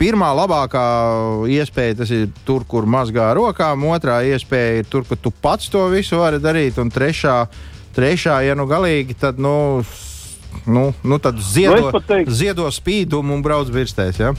[0.00, 0.82] pirmā labākā
[1.48, 5.86] iespēja tas ir tur, kur mazgā rokām, otrā iespēja ir tur, kur tu pats to
[5.92, 7.38] visu vari darīt, un trešā,
[7.96, 9.82] trešā ja nu galīgi, tad, nu,
[10.66, 14.20] nu, nu tad ziedo, Nu, pat teiktu- ziedo spīdumu un brauc virstēs.
[14.20, 14.34] Ja?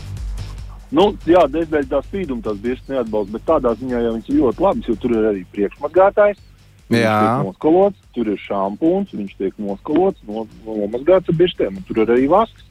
[0.91, 4.63] Nu, jā, dēļ tā spīduma tās birstas neatbalsta, bet tādā ziņā jau viņas ir ļoti
[4.65, 6.39] labas, jo tur ir arī priekšmazgātājs.
[6.89, 7.43] Viņš Jā.
[7.45, 12.25] noskalots, tur ir šampūns, viņš tiek noskalots, no, nomazgāts ar birstēm, un tur ir arī
[12.31, 12.65] vasks.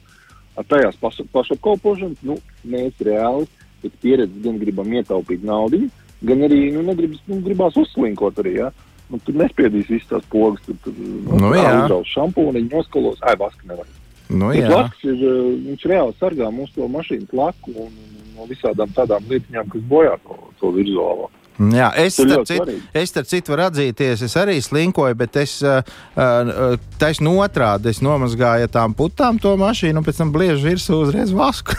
[0.59, 2.35] Ar tajās paša- pašapkalpošanas, nu,
[2.67, 3.47] mēs reāli
[3.83, 5.85] pēc pieredzes gan gribam ietaupīt naudu,
[6.27, 8.57] gan arī nu, negribas, nu, gribās uzslinkot arī.
[8.59, 8.71] Ja?
[9.09, 11.71] Nu, tur nespiedīs visas tās pogas, tur, tur Nu, jā.
[11.85, 13.95] uzraus šampūniņu, noskalos, ai, vaska nevajag.
[14.29, 14.67] Nu, jā.
[14.69, 15.39] Laks ir, eh,
[15.71, 20.13] viņš reāli sargā mūsu to mašīnas laku un, un no visādām tādām lietiņām, kas bojā
[20.27, 21.31] to, to vizuālo.
[21.59, 25.81] Jā, es starp citu, es starp citu varu atzīties, es arī slinkoju, bet es uh,
[26.15, 27.91] uh, taisnu otrādi.
[27.91, 31.75] Es nomazgāju ar tām putām to mašīnu, un pēc tam bliežu virsū uzreiz vasku.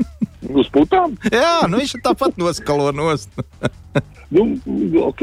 [0.60, 1.14] Uz putām?
[1.30, 3.30] Jā, nu viņš tāpat noskalo nost.
[4.30, 4.44] Nu,
[5.02, 5.20] ok.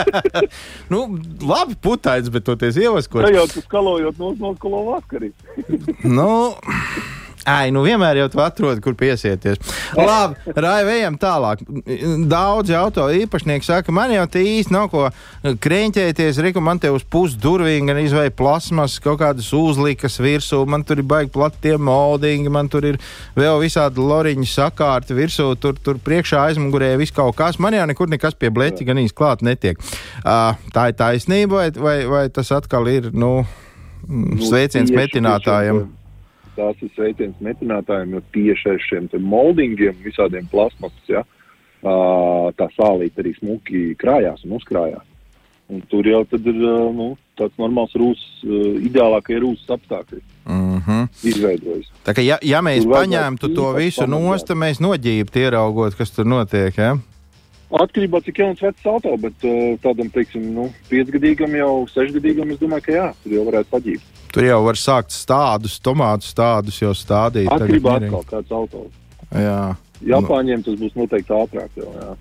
[0.92, 1.04] nu,
[1.46, 3.30] labi, putains, bet toties Tā ievaskots.
[3.30, 5.30] jau tu skalojot no noskalo vaskarī.
[6.02, 6.50] Nu,
[7.48, 9.56] Ai, nu vienmēr jau tu atrodi, kur piesieties.
[9.96, 11.62] Labi, Raiva, ejam tālāk.
[12.28, 15.06] Daudz auto īpašnieki saka, man jau te īsti nav ko
[15.42, 16.40] krēķēties.
[16.44, 21.06] Riku, man te uz pusdurvīm gan izvēja plasmas, kaut kādas uzlikas virsū, man tur ir
[21.08, 22.98] baigi platie moldingi, man tur ir
[23.38, 27.56] vēl visādi loriņu sakārti virsū, tur, tur priekšā aizmugurē viss kaut kas.
[27.58, 29.80] Man jau nekur nekas pie bleķa gan īsti klāt netiek.
[30.20, 33.38] Uh, tā ir taisnība, vai, vai, vai tas atkal ir, nu,
[34.10, 35.82] Nu, sveiciens metinātājiem?
[35.84, 35.99] tieši-
[36.60, 41.22] Tās ir sveiciens metinātājiem, jo tieši ar šiem moldingiem, visādiem plasmasas, ja,
[42.58, 45.06] tā sālīte arī smuki krājās un uzkrājās.
[45.70, 46.60] Un tur jau ir
[46.98, 48.42] nu, tāds normāls rūsas,
[48.82, 50.20] ideālākie rūsas apstākļi
[50.50, 51.08] Mm -hmm.
[51.28, 51.86] izveidojas.
[52.04, 56.26] Tā kā ja, ja mēs Tur paņemtu to visu nost, mēs noģībtu, ieraugot, kas tur
[56.26, 56.76] notiek.
[56.76, 56.96] Ja?
[57.70, 62.58] Atkarībā no cik jauns vecs auto, bet uh, tādam, teiksim, nu, piecgadīgam jau, sešgadīgam, es
[62.58, 64.08] domāju, ka jā, tur jau varētu paģīt.
[64.34, 67.50] Tur jau var sākt stādus, tomātu stādus jau stādīt.
[67.50, 68.10] Atkarībā mierīgi.
[68.10, 68.88] atkal kāds auto.
[69.30, 69.62] Jā.
[70.00, 71.74] Japāņiem tas būs noteikti ātrāk.
[71.76, 72.14] Jau.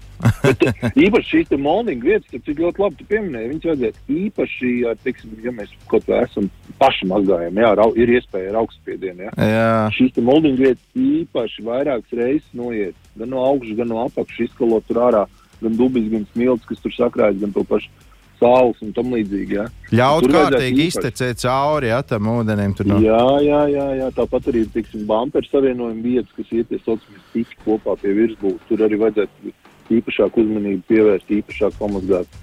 [0.43, 0.63] Bet,
[0.99, 5.53] īpaši šīs moldinga vietas, cik ļoti labi tu pieminēji, viņas vajadzētu īpaši, ar, teiksim, ja
[5.55, 6.49] mēs kaut kā esam
[6.81, 9.29] paši mazgājami, jā, ir iespēja ar augstspiedienu.
[9.29, 9.49] Jā.
[9.53, 9.69] Jā.
[9.95, 14.99] Šīs moldinga vietas īpaši vairākas reizes noiet, gan no augšas, gan no apakšas, izkalot tur
[15.07, 15.23] ārā,
[15.63, 17.91] gan dubis, gan smilts, kas tur sakrājas, gan to pašu
[18.39, 19.57] saules un tam līdzīgi.
[19.57, 19.65] Jā.
[19.99, 22.75] Ļaut kārtīgi iztecēt cauri ja, tam ūdenim.
[22.87, 22.99] No.
[23.03, 27.59] Jā, jā, jā, jā, tāpat arī ir bumper savienojuma vietas, kas iet tie saucamie stīki
[27.65, 28.63] kopā pie virsbūves.
[28.69, 29.53] Tur arī vajadzētu
[29.99, 32.39] īpašāku uzmanību pievērst, īpašāk pamazgāt.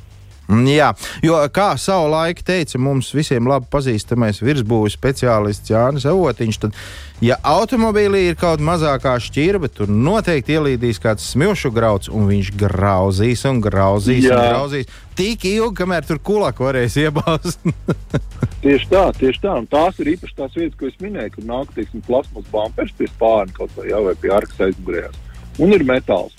[0.46, 0.92] Mm, Jā,
[1.26, 6.76] jo, kā savu laiku teica mums visiem labi pazīstamais virsbūves speciālists Jānis Avotiņš, tad,
[7.24, 13.42] ja automobīlī ir kaut mazākā šķirba, tur noteikti ielīdīs kāds smilšu grauds, un viņš grauzīs
[13.50, 14.44] un grauzīs un Jā.
[14.52, 14.94] grauzīs.
[15.16, 17.62] Tik ilgi, kamēr tur kulak varēs iebāzt.
[18.66, 19.52] Tieši tā, tieši tā.
[19.60, 23.08] Un tās ir īpaši tās vietas, ko es minēju, kur nāk, teiksim, plasmas bumpers pie
[23.10, 25.20] spārna kaut vai, jā, vai pie arkas aizmugurējās.
[25.62, 26.34] Un ir metāls.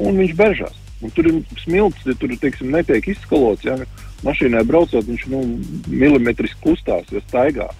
[0.00, 0.79] Un viņš bežās.
[1.00, 3.64] Un tur ir smilts, ja tur, teiksim, netiek izskalots.
[3.64, 3.78] Ja,
[4.26, 5.42] mašīnai braucot, viņš nu,
[5.88, 7.70] milimetriski kustās, jo staigā.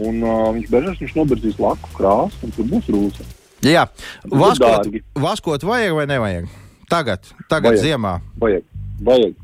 [0.00, 3.28] Un uh, viņš bežās, viņš noberzīs laku krāsu, un tur būs rūsa.
[3.62, 3.84] Jā,
[4.24, 4.88] ir vaskot,
[5.20, 6.48] vaskot vajag vai nevajag?
[6.90, 7.84] Tagad, tagad Vajag.
[7.84, 8.16] ziemā.
[8.40, 8.64] Vajag,
[9.04, 9.38] vajag.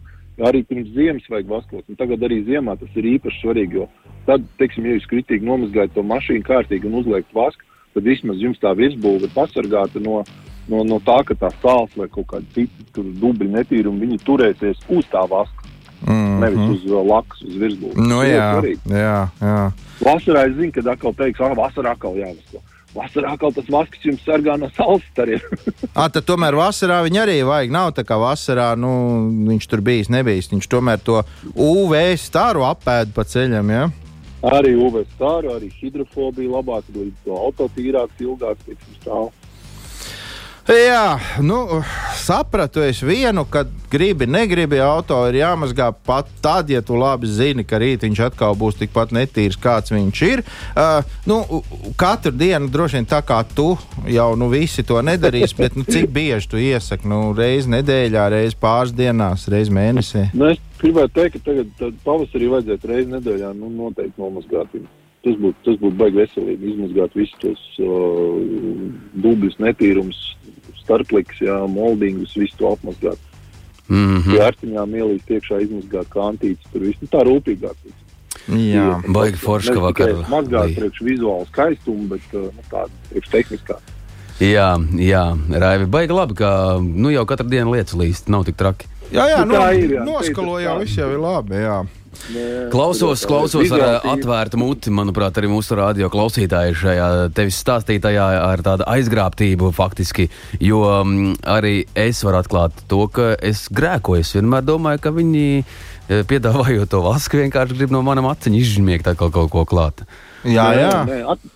[0.49, 1.85] Arī pirms ziemas vajag vaskot.
[1.91, 3.81] Un tagad arī ziemā tas ir īpaši svarīgi.
[3.81, 3.88] Jo
[4.29, 7.64] tad, teiksim, ja jūs kritīgi nomazgājat to mašīnu kārtīgi un uzliekat vasku,
[7.97, 10.21] tad vismaz jums tā virsbūve ir pasargāta no,
[10.68, 15.11] no, no tā, ka tā sāls vai kaut kāda cita dubļa netīruma, viņi turēsies uz
[15.12, 17.98] tā vaska, Mm nevis uz uh, lakas, uz virsbūves.
[17.98, 18.48] Nu, jā,
[18.87, 19.61] jā, jā.
[19.98, 22.62] Vasarā es zinu, ka atkal teiks, ah, vasarā atkal jāvasko.
[22.94, 25.42] Vasarā atkal tas vasks jums sargā no saules stariem.
[25.92, 27.74] À, tad tomēr vasarā viņa arī vajag.
[27.74, 28.92] Nav tā kā vasarā nu,
[29.50, 30.50] viņš tur bijis, nebijis.
[30.54, 31.20] Viņš tomēr to
[31.54, 33.74] UV staru apēda pa ceļam.
[33.74, 33.88] Ja?
[34.46, 39.33] arī UV stāra, arī hidrofobija labāk, līdz to autotīrāks, ilgāks, teiksim, stāv.
[40.68, 41.81] Jā, nu,
[42.20, 47.64] sapratu es vienu, ka gribi, negribi auto ir jāmazgā pat tad, ja tu labi zini,
[47.64, 50.42] ka rīt viņš atkal būs tikpat netīrs, kāds viņš ir.
[50.76, 51.62] Uh, nu,
[51.96, 53.70] katru dienu droši vien tā kā tu
[54.12, 57.09] jau nu, visi to nedarīs, bet nu, cik bieži tu iesaki?
[57.09, 60.28] Nu, reizi nedēļā, reizi pāris dienās, reizi mēnesī.
[60.37, 64.92] Nu, es gribētu teikt, ka tagad pavasarī vajadzētu reizi nedēļā nu, noteikti nomazgāt viņu.
[65.24, 68.37] Tas būtu tas būt baigi veselīgi, izmazgāt visus tos uh,
[69.24, 70.20] dubļus, netīrumus,
[70.88, 73.20] starpliks, jā, moldingus, visu to apmazgāt.
[73.20, 73.29] Mm
[73.88, 74.20] Mm.
[74.20, 74.37] -hmm.
[74.37, 77.77] Vērtiņām ielīst iekšā, izmazgāt kantītes, tur viss nu, tā rūpīgāk.
[78.48, 83.79] Jā, Baigi forši, ka vakar Mazgāt priekš vizuālu skaistumu, bet uh, nu, tāda priekš tehniskā.
[84.40, 88.87] Jā, jā, Raivi, baigi labi, ka nu, jau katru dienu lietas līst, nav tik traki.
[89.12, 90.05] jā, jā Nu, no, tā ir, jā.
[90.05, 91.57] noskalo jau viss jau ir labi.
[91.57, 91.81] Jā.
[92.72, 94.92] Klausos, klausos ar atvērtu muti.
[94.94, 100.28] Manuprāt, arī mūsu radio klausītāji šajā tevis stāstītajā ar tādu aizgrābtību faktiski.
[100.61, 101.14] Jo um,
[101.48, 104.26] arī es varu atklāt to, ka es grēkoju.
[104.26, 109.09] Es vienmēr domāju, ka viņi eh, piedāvājot to vasku, vienkārši grib no manām acīm izžmiegt
[109.09, 110.04] atkal kaut ko klāt.
[110.44, 110.96] Jā, jā.
[111.09, 111.46] Nē, at...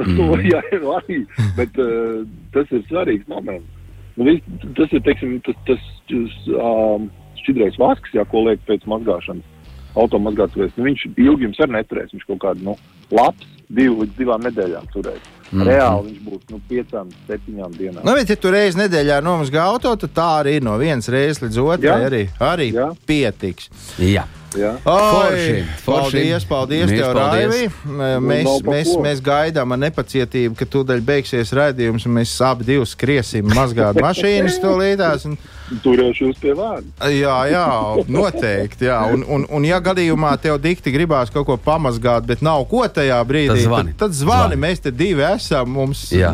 [0.16, 0.60] to, jā,
[0.96, 1.22] arī,
[1.58, 2.22] bet uh,
[2.54, 3.68] tas ir svarīgs moments.
[4.16, 4.44] Nu, vis,
[4.76, 7.08] tas ir teiksim, tas, tas, tas um,
[7.40, 9.59] šķidrais vasks, jā, ko liek pēc mazgāšanas.
[9.98, 12.14] Automazgātājs, nu, viņš ilgi jums arī neturēs.
[12.14, 12.76] Viņš kaut kādu nu,
[13.14, 15.28] labs, divu līdz divām nedēļām turēs.
[15.50, 15.64] Mm.
[15.66, 18.02] Reāli viņš būs nu, piecām, septiņām dienām.
[18.06, 21.42] Nu, bet, ja tu reizi nedēļā nomazgā auto, tad tā arī ir no vienas reizes
[21.42, 21.90] līdz otrai.
[21.90, 22.10] Jā.
[22.10, 22.22] Arī,
[22.52, 22.90] arī Jā.
[23.06, 23.70] pietiks.
[23.98, 24.26] Jā.
[24.58, 24.70] Jā.
[24.82, 25.84] Oi, Forši, forši.
[25.86, 27.52] Paldies, paldies, Mīļš tev, paldies.
[27.54, 28.20] Raivi.
[28.26, 33.46] Mēs, mēs, mēs gaidām ar nepacietību, ka tūdaļ beigsies raidījums, un mēs abi divi skriesim
[33.54, 35.26] mazgāt mašīnas to līdās.
[35.30, 35.36] Un,
[35.84, 37.10] Turēšu jūs pie vārda.
[37.14, 37.66] jā, jā,
[38.10, 38.88] noteikti.
[38.88, 38.98] Jā.
[39.14, 43.20] Un, un, un, ja gadījumā tev dikti gribās kaut ko pamazgāt, bet nav ko tajā
[43.28, 43.92] brīdī, Tad zvani.
[43.94, 44.56] tad, tad zvani.
[44.56, 44.58] Zvani.
[44.66, 45.70] Mēs te divi esam.
[45.78, 46.32] Mums Jā.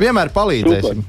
[0.00, 1.04] vienmēr palīdzēsim.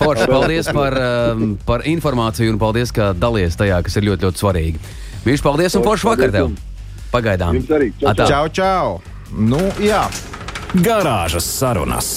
[0.00, 0.98] Forši, paldies par,
[1.36, 4.82] um, par informāciju un paldies, ka dalies tajā, kas ir ļoti, ļoti svarīgi.
[5.20, 6.52] Viņš paldies un forši vakar tev!
[7.12, 7.56] Pagaidām!
[7.58, 7.90] Jums arī.
[8.00, 8.26] Čau, Atā.
[8.30, 9.00] Čau, čau!
[9.36, 10.04] Nu, jā.
[10.80, 12.10] Garāžas sarunas.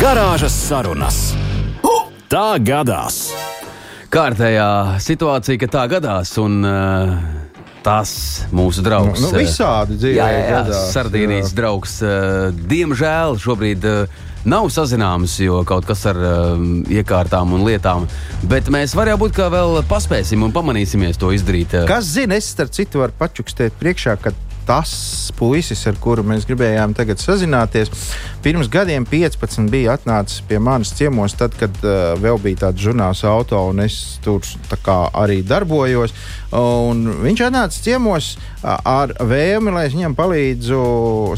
[0.00, 1.18] Garāžas sarunas.
[2.32, 3.28] Tā gadās!
[4.14, 4.68] Kārtējā
[5.02, 7.12] situācija, ka tā gadās, un uh,
[7.84, 8.10] tas
[8.54, 9.20] mūsu draugs.
[9.20, 11.56] Nu, uh, visādi dzīvē Jā, jā, jā gadās, Sardīnijas jā.
[11.60, 11.96] draugs.
[12.06, 18.08] uh, Diemžēl šobrīd uh, nav sazināms, jo kaut kas ar um, iekārtām un lietām.
[18.50, 21.76] Bet mēs varam būt, ka vēl paspēsim un pamanīsimies to izdarīt.
[21.78, 24.34] uh, Kas zina, es starp citu varu pačukstēt priekšā, ka
[24.66, 24.92] tas
[25.38, 27.90] puisis, ar kuru mēs gribējām tagad sazināties,
[28.44, 33.24] pirms gadiem 15 bija atnācis pie manis ciemos, tad, kad uh, vēl bija tāds žurnāls
[33.28, 34.44] auto, un es tur
[35.14, 36.14] arī darbojos.
[36.54, 40.82] Un viņš atnāca ciemos ar vēlmi, lai es viņam palīdzu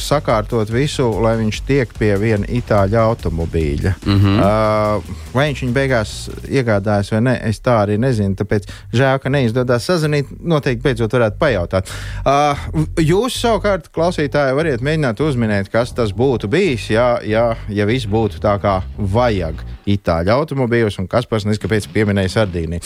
[0.03, 3.95] sakārtot visu, lai viņš tiek pie viena itāļu automobīļa.
[4.05, 4.43] Mm -hmm.
[4.45, 6.13] uh, vai viņš viņu beigās
[6.49, 8.37] iegādājas vai nē, es tā arī nezinu.
[8.37, 10.29] Tāpēc žēl, ka neizdodas sazvanīt.
[10.45, 11.91] Noteikti beidzot varētu pajautāt.
[12.21, 12.69] Uh,
[13.17, 18.43] jūs savukārt, klausītāji, variet mēģināt uzminēt, kas tas būtu bijis, ja, ja, ja viss būtu
[18.43, 22.85] tā kā vajag itāļu automobīļos, un kas pats neskaidrs pieminēja Sardīniju.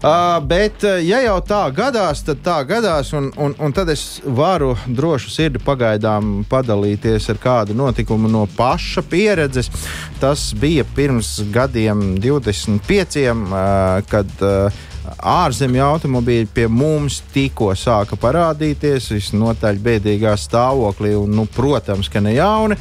[0.00, 4.22] Uh, bet, uh, ja jau tā gadās, tad tā gadās, un, un, un tad es
[4.24, 9.68] varu drošu sirdi pagaidām padalīties ar kādu notikumu no paša pieredzes.
[10.16, 14.80] Tas bija pirms gadiem, 25, uh, kad uh,
[15.18, 22.36] ārzemju automobīļi pie mums tikko sāka parādīties, visnotaļ bēdīgā stāvoklī, un, nu, protams, ka ne
[22.36, 22.78] jauni.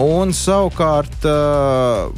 [0.00, 2.12] Un savukārt uh,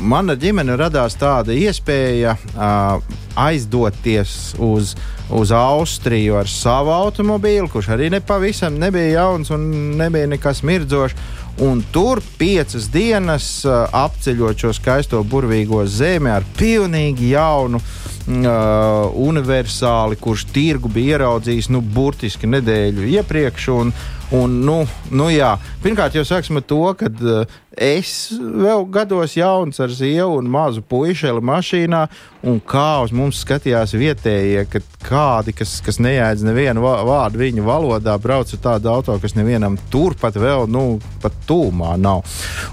[0.00, 3.02] mana ģimene radās tāda iespēja uh,
[3.36, 4.94] aizdoties uz,
[5.28, 9.68] uz Austriju ar savu automobīlu, kurš arī nepavisam nebija jauns un
[10.00, 11.40] nebija nekas mirdzošs.
[11.60, 20.16] Un tur piecas dienas uh, apceļot šo skaisto burvīgo zemi ar pilnīgi jaunu uh, universāli,
[20.20, 23.68] kurš tirgu bija ieraudzījis nu, burtiski nedēļu iepriekš.
[23.74, 23.92] Un,
[24.32, 24.78] un, nu,
[25.10, 25.56] nu, jā.
[25.82, 30.84] Pirmkārt, jau sāksim ar to, ka uh, es vēl gados jauns ar sievu un mazu
[30.86, 32.04] puišeli mašīnā,
[32.48, 37.66] un kā uz mums skatījās vietējie, kad kādi, kas, kas neēdz nevienu vā- vārdu viņu
[37.66, 42.22] valodā, brauc ar tādu auto, kas nevienam turpat vēl, nu, pat tūmā nav.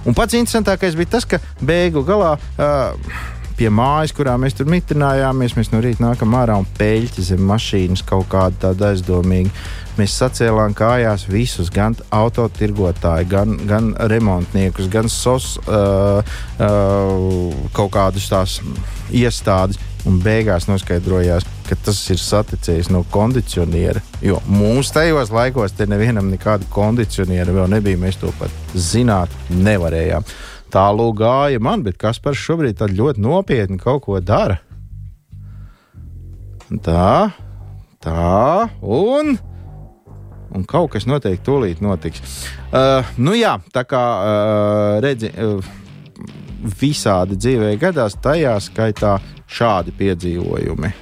[0.06, 2.38] Un pats interesantākais bija tas, ka beigu galā.
[2.56, 5.58] Uh, pie mājas, kurā mēs tur mitrinājāmies.
[5.58, 9.52] Mēs no rīta nākam ārā un peļķi zem mašīnas kaut kāda tāda aizdomīga.
[10.00, 16.24] Mēs sacēlām kājās visus, gan autotirgotāju, gan, gan remontniekus, gan sos, uh,
[16.56, 18.60] uh, kaut kādus tās
[19.12, 19.81] iestādes.
[20.08, 24.00] Un beigās noskaidrojās, ka tas ir saticies no kondicioniera.
[24.23, 28.00] Jo mūsu tajos laikos te nevienam nekāda kondicioniera vēl nebija.
[28.00, 30.23] Mēs to pat zināt nevarējām.
[30.70, 34.60] Tālāk gāja man, bet kas par šobrīd ļoti nopietni kaut ko dara.
[36.86, 37.32] Tā,
[37.98, 39.34] tā, un,
[40.54, 42.22] un kaut kas noteikti tūlīt notiks.
[42.70, 45.65] Uh, nu jā, tā kā uh, redzi, uh,
[46.80, 49.17] visādi dzīvē gadās, tajā skaitā
[49.50, 50.94] šādi piedzīvojumi.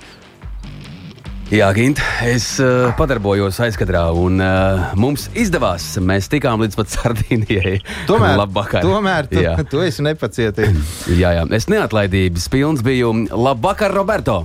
[1.48, 5.86] Jā, Gint, es uh, padarbojos aizkadrā, un uh, mums izdevās.
[6.04, 7.78] Mēs tikām līdz pat Sardīnijai.
[8.10, 8.84] Tomēr, Labvakar.
[8.84, 9.54] tomēr tu, Jā.
[9.72, 10.98] tu esi nepacietīgs.
[11.22, 13.14] jā, jā, es neatlaidības pilns biju.
[13.32, 14.42] Labvakar, Roberto!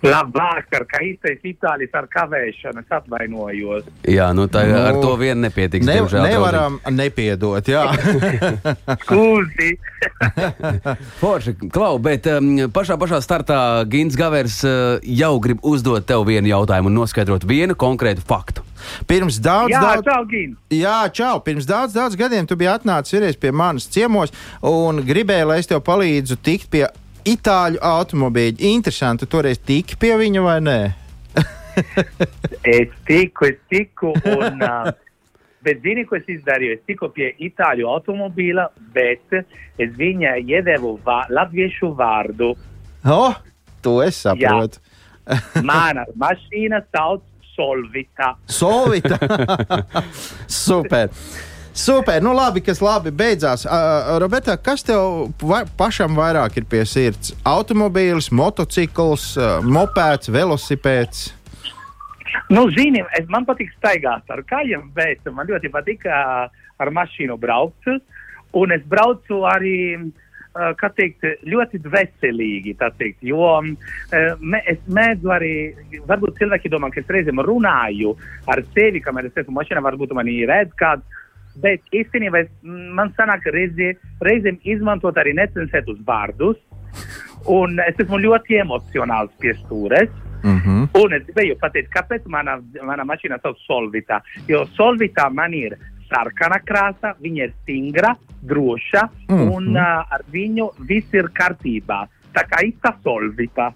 [0.00, 3.88] Labvakar, kā īstais itālis ar kavēšanu, es atvainojos.
[4.08, 5.86] Jā, nu tā Nu, ar to vien nepietiks.
[5.86, 7.68] Ne, diemžēl, nevaram nepiedot.
[7.68, 7.88] Jā.
[9.04, 9.74] Skūzi!
[11.20, 13.58] Forši, Klau, bet um, pašā, pašā startā
[13.90, 18.64] Gins Gavers uh, jau grib uzdot tev vienu jautājumu un noskaidrot vienu konkrētu faktu.
[19.10, 20.56] Pirms daudz, Jā, daudz, čau, Gīns!
[20.72, 21.34] Jā, čau!
[21.44, 24.32] Pirms daudz, daudz gadiem tu biji atnācis pie manas ciemos
[24.64, 26.86] un gribēji, lai es tev palīdzu tikt pie
[27.28, 28.58] itāļu automobīļa.
[28.70, 30.80] Interesanti, tu toreiz tiki pie viņa vai nē?
[32.66, 34.90] Es tiku, es tiku, un, uh,
[35.64, 36.78] bet zini, ko es izdarīju?
[36.78, 39.38] Es tiku pie itāļu automobīla, bet
[39.80, 42.52] es viņai iedevu vā, latviešu vārdu.
[43.06, 43.36] Oh,
[43.84, 44.82] to es saprotu.
[45.62, 48.34] Mana mašīna sauc Solvita.
[48.48, 49.18] Solvita!
[50.64, 51.10] Super!
[51.72, 53.62] Super, nu labi, kas labi beidzās.
[53.64, 57.30] Uh, Roberta, kas tev va pašam vairāk ir pie sirds?
[57.46, 61.28] Automobīls, motocikls, uh, mopēds, velosipēds.
[62.50, 66.50] Nu, zini, es, man patīk staigāt ar kājām, bet man ļoti patīk uh,
[66.80, 67.86] ar mašīnu braukt.
[68.58, 70.10] Un es braucu arī,
[70.50, 72.74] kā teikt, ļoti veselīgi.
[72.98, 75.52] Teikt, jo me, es mēdzu arī,
[76.08, 78.16] varbūt cilvēki domā, ka es reizēm runāju
[78.50, 81.06] ar sevi, kamēr es esmu mašīnā, varbūt man ir redz kāds.
[81.56, 86.56] Bet īstenībā es, man sanāk reizi, reizēm izmantot arī necensētus vārdus.
[87.46, 90.10] Un es esmu ļoti emocionāls pie stūres.
[90.42, 90.88] Mm -hmm.
[91.02, 94.20] Un es gribēju pateikt, kāpēc mana, mana mašīna sauc Solvita.
[94.48, 95.76] Jo Solvita man ir
[96.08, 99.42] sarkana krāsa, viņa ir stingra, droša, mm Mhm.
[99.42, 99.54] -hmm.
[99.56, 102.06] un uh, ar viņu viss ir kārtībā.
[102.30, 103.72] Tā kā īsta Solvita.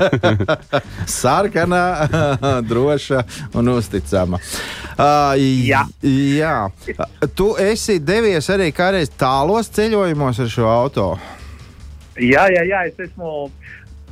[1.20, 1.82] Sarkana,
[2.70, 3.22] droša
[3.54, 4.40] un uzticama.
[5.00, 5.84] Uh, Jā.
[6.04, 6.54] jā.
[7.36, 11.06] Tu esi devies arī kādreiz tālos ceļojumos ar šo auto.
[12.20, 13.50] Jā, jā, jā, es esmu.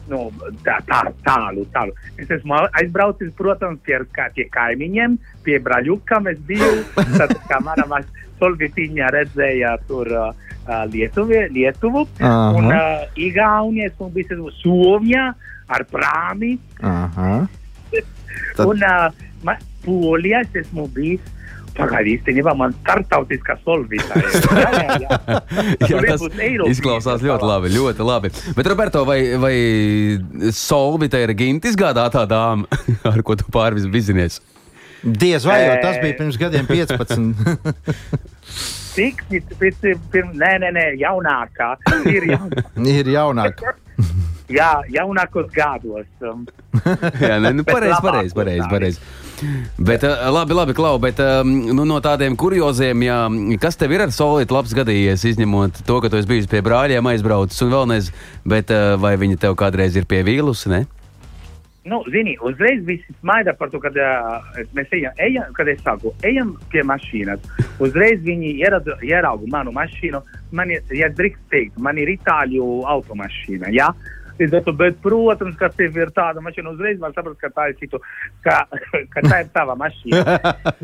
[0.09, 0.31] Nu,
[0.65, 1.93] tā, tā, tālu, tālu.
[2.17, 6.31] Es esmu aizbraucis, protams, pie, kā, pie kaimiņiem, pie brāļukām.
[6.33, 10.28] Es biju, tad, kā mana mašīna Solvitiņa redzēja tur uh,
[10.66, 12.07] uh, Lietuvi, Lietuvu.
[12.20, 12.53] Aha.
[12.59, 15.30] Un uh, Igaunija, esmu bijis esmu Somijā
[15.68, 16.57] ar prāmi.
[18.57, 19.11] Tad- Un uh,
[19.47, 21.20] ma- Polijā es esmu bijis.
[21.78, 24.18] Pagaidi, īstenībā man startautiskā solvītā.
[24.59, 25.18] Jā, jā, jā.
[25.86, 26.24] Jā, tas
[26.72, 27.70] izklausās ļoti labi.
[27.70, 28.30] Ļoti labi.
[28.57, 29.53] Bet, Roberto, vai, vai
[30.51, 32.66] Solvita ir Ginta izgādātā dāma,
[33.12, 34.41] ar ko tu pārvis bizinies?
[35.03, 37.35] Diez vai jau tas bija pirms gadiem 15.
[38.99, 39.21] Cik,
[39.61, 41.75] pēc, pirms, nē, nē, nē, jaunākā.
[42.11, 42.65] Ir jaunākā.
[42.99, 43.63] ir jaunāk.
[44.49, 46.09] Jā, jaunākos gados.
[46.25, 46.47] Um,
[47.21, 49.03] Jā, ne, nu, pareizi, pareizi, pareizi, pareizi.
[49.77, 50.03] Bet,
[50.35, 53.19] labi, labi, Klau, bet nu, no tādiem kurioziem, jā,
[53.63, 57.13] kas tev ir ar solītu labs gadījies, izņemot to, ka tu esi bijis pie brāļiem
[57.13, 60.87] aizbraucis un vēl nezinu, bet vai viņi tev kādreiz ir pie vīlusi, ne?
[61.85, 64.45] Nu, zini, uzreiz visi smaida par to, kad uh,
[64.76, 67.45] mēs ejam, ejam, kad es saku, ejam pie mašīnas.
[67.85, 70.20] Uzreiz viņi ieradu, ierauga manu mašīnu.
[70.53, 73.72] Man ir, ja drīkst teikt, man ir itāļu automašīna.
[73.74, 73.93] Ja?
[74.39, 77.99] To, bet, protams, ka tev ir tāda mašīna, uzreiz man saprast, ka tā ir, citu,
[78.45, 78.61] ka,
[79.14, 80.39] ka tā ir tava mašīna.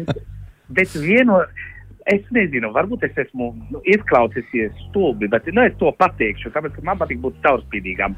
[0.79, 1.39] bet vienu,
[2.11, 6.89] es nezinu, varbūt es esmu nu, izklausījies stulbi, bet nu, es to pateikšu, tāpēc, ka
[6.89, 8.17] man patīk būt caurspīdīgam.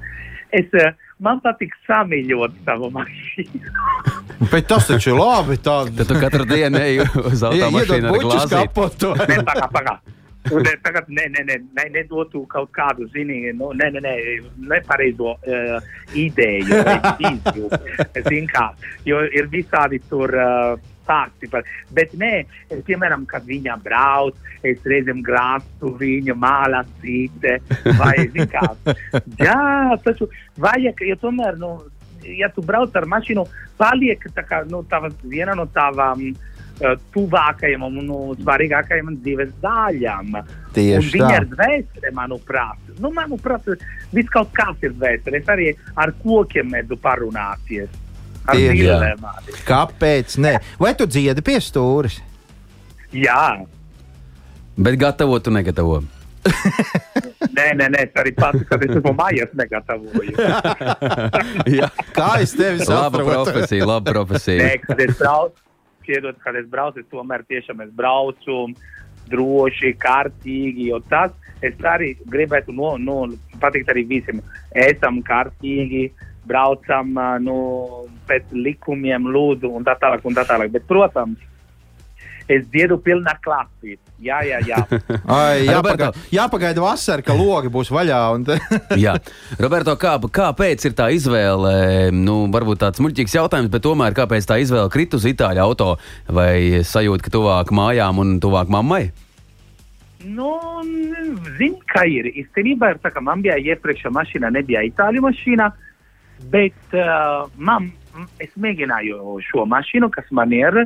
[0.56, 3.72] Es, eh, man patīk samīļot savu mašīnu.
[4.52, 5.56] Bet tas taču ir labi.
[5.60, 5.78] Tā...
[5.88, 8.62] Tad tu katru dienu ej uz automašīnu ar glāzi.
[9.86, 9.96] Nē.
[10.46, 14.12] Un eh, tagad ne, ne, ne, ne, nedotu kaut kādu, zini, nu, ne, ne, ne,
[14.70, 17.70] nepareizo uh, ideju vai vīziju.
[18.28, 18.68] Zini kā,
[19.08, 20.76] jo ir visādi tur uh,
[21.06, 22.32] stāsti par, bet nē,
[22.68, 27.60] es, piemēram, kad viņa brauc, es reizēm grāstu viņu mālasīte,
[28.00, 28.66] vai, zini kā,
[29.46, 29.60] jā,
[30.04, 30.28] taču
[30.60, 31.76] vajag, jo tomēr, nu,
[32.26, 33.46] ja tu brauc ar mašīnu,
[33.78, 40.40] paliek tā kā, nu, tava, viena no tavām uh, tuvākajam un nu, svarīgākajam dzīves daļām.
[40.76, 41.36] Tieši un viņa tā.
[41.40, 42.90] ir dvēsele, manuprāt.
[43.00, 43.68] Nu, manuprāt,
[44.16, 45.40] viss kaut kas ir dvēsele.
[45.40, 48.02] Es arī ar kokiem mēdzu parunāties.
[48.52, 49.56] Tieši, arī.
[49.66, 50.36] Kāpēc?
[50.42, 50.52] Nē?
[50.82, 52.20] Vai tu dziedi pie stūres?
[53.16, 53.64] Jā.
[54.76, 56.02] Bet gatavot tu negatavo.
[57.56, 60.34] Nē, nē, nē, es arī pats, kad es esmu mājās, negatavoju.
[61.78, 63.30] Jā, Kā es tevi laba saprotu?
[63.30, 64.66] profesija, laba profesija.
[64.66, 65.64] Nē, kad es braucu,
[66.04, 68.58] piedod, kad es braucu, es tomēr tiešām es braucu
[69.32, 71.32] droši, kārtīgi, jo tas
[71.64, 73.16] es arī gribētu no, no,
[73.62, 74.42] pateikt arī visiem.
[74.76, 76.10] Esam kārtīgi,
[76.46, 77.58] braucam nu,
[78.28, 80.72] pēc likumiem, lūdzu, un tā tālāk, un tā tālāk.
[80.74, 81.38] Bet, protams,
[82.48, 83.96] es dziedu pilnā klasī.
[84.22, 84.78] Jā, jā, jā.
[85.36, 86.12] Ai, Roberto.
[86.32, 88.20] jāpagaida, vasara, ka logi būs vaļā.
[88.36, 88.46] Un...
[88.46, 88.56] te-
[89.04, 89.16] Jā,
[89.60, 91.74] Roberto, kā, kāpēc ir tā izvēle?
[92.16, 95.90] Nu, varbūt tāds muļķīgs jautājums, bet tomēr kāpēc tā izvēle krit uz itāļu auto
[96.32, 99.04] vai sajūta, ka tuvāk mājām un tuvāk mammai?
[100.26, 100.54] Nu,
[101.58, 102.26] zini, kā ir.
[102.40, 105.68] Īstenībā ir tā, ka man bija iepriekšējā mašīnā, nebija itāļu mašīna,
[106.50, 107.92] bet uh, man,
[108.42, 110.84] es mēģināju šo mašīnu, kas man ir,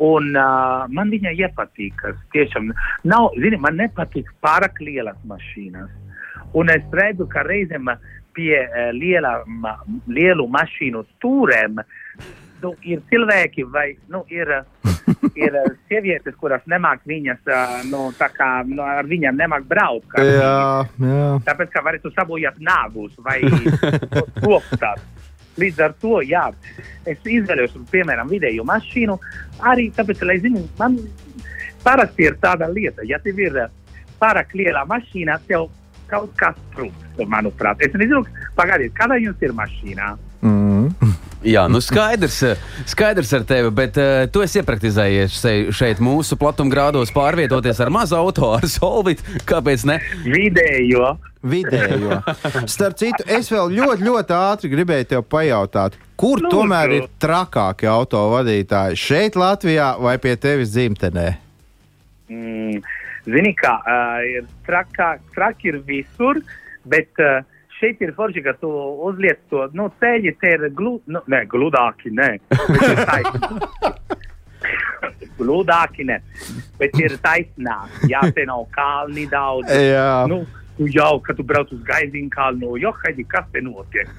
[0.00, 2.06] un uh, man viņa iepatīk.
[2.32, 2.72] Tiešām,
[3.08, 5.90] nav, zini, man nepatīk pārāk lielas mašīnas.
[6.56, 7.92] Un es redzu, ka reizēm
[8.36, 9.76] pie uh, liela, ma,
[10.08, 11.82] lielu mašīnu stūrēm
[12.62, 14.50] nu, ir cilvēki vai nu, ir,
[15.34, 15.56] ir
[15.90, 17.42] sievietes, kuras nemāk viņas,
[17.90, 20.14] nu, tā kā nu, ar viņām nemāk braukt.
[20.22, 20.52] jā,
[21.02, 21.24] jā.
[21.48, 23.40] Tāpēc, ka varētu sabojāt nāgus vai
[24.44, 25.02] kopstāt.
[25.60, 26.46] Līdz ar to, jā,
[27.08, 29.18] es izvēlējos, piemēram, vidēju mašīnu.
[29.72, 30.96] Arī tāpēc, lai zinu, man
[31.84, 33.70] parasti ir tāda lieta, ja tev ir eh,
[34.22, 35.68] pārāk liela mašīna, tev
[36.08, 37.84] kaut kas trūkst, manuprāt.
[37.84, 38.24] Es nezinu,
[38.56, 40.12] pagaidiet, kāda jums ir mašīna?
[40.16, 40.31] Mm.
[41.42, 42.36] Jā, nu skaidrs,
[42.86, 45.40] skaidrs ar tevi, bet uh, tu esi iepraktizējies
[45.74, 49.26] šeit, mūsu platumgrādos pārvietoties ar mazu auto, ar solvitu.
[49.48, 49.98] Kāpēc ne?
[50.22, 51.16] Vidējo.
[51.42, 52.20] Vidējo.
[52.70, 56.52] Starp citu, es vēl ļoti, ļoti ātri gribēju te pajautāt, kur Lūdzu.
[56.54, 59.00] tomēr ir trakākie auto vadītāji?
[59.02, 61.28] Šeit, Latvijā vai pie tevis dzimtenē?
[62.30, 62.78] Mm,
[63.26, 66.38] zini, kā uh, ir trakā, traki ir visur,
[66.86, 67.42] bet uh,
[67.82, 68.70] šeit ir forši, ka tu
[69.08, 72.30] uzliec to nu, ceļu, te ir glu, nu, ne, gludāki, nē.
[75.38, 76.18] gludāki, ne,
[76.78, 78.02] bet ir taisnāk.
[78.10, 79.70] Jā, te nav kalni daudz.
[79.74, 80.24] Jā.
[80.30, 80.42] Nu,
[80.78, 84.10] tu jau, kad tu brauc uz gaidīnu kalnu, jo, haidi, kas te notiek?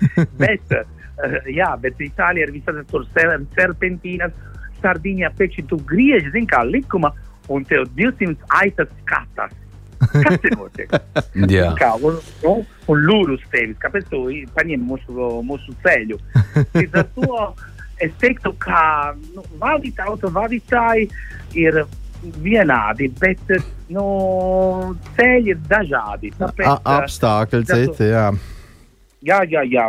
[0.41, 4.35] bet, uh, jā, bet Itālija ir visādi tur ser- serpentīnas,
[4.83, 7.13] sardiņā pēkšņi tu griež, zin kā likuma,
[7.51, 9.55] un tev 200 aitas skatās.
[10.11, 10.95] Kas te notiek?
[11.49, 12.53] Jā, Kā, un, nu,
[12.91, 14.23] un lūdzu uz tevis, kāpēc tu
[14.57, 16.19] paņem mūsu, mūsu ceļu?
[16.75, 17.41] Līdz ar to
[18.03, 21.09] es teiktu, ka nu, vadīt, auto vadītāji
[21.59, 21.83] ir
[22.43, 23.39] vienādi, bet
[23.93, 24.03] nu,
[25.17, 26.31] ceļi ir dažādi.
[26.39, 28.29] Tāpēc, A, apstākļi tas- citi, jā.
[29.23, 29.85] Jā, jā, jā.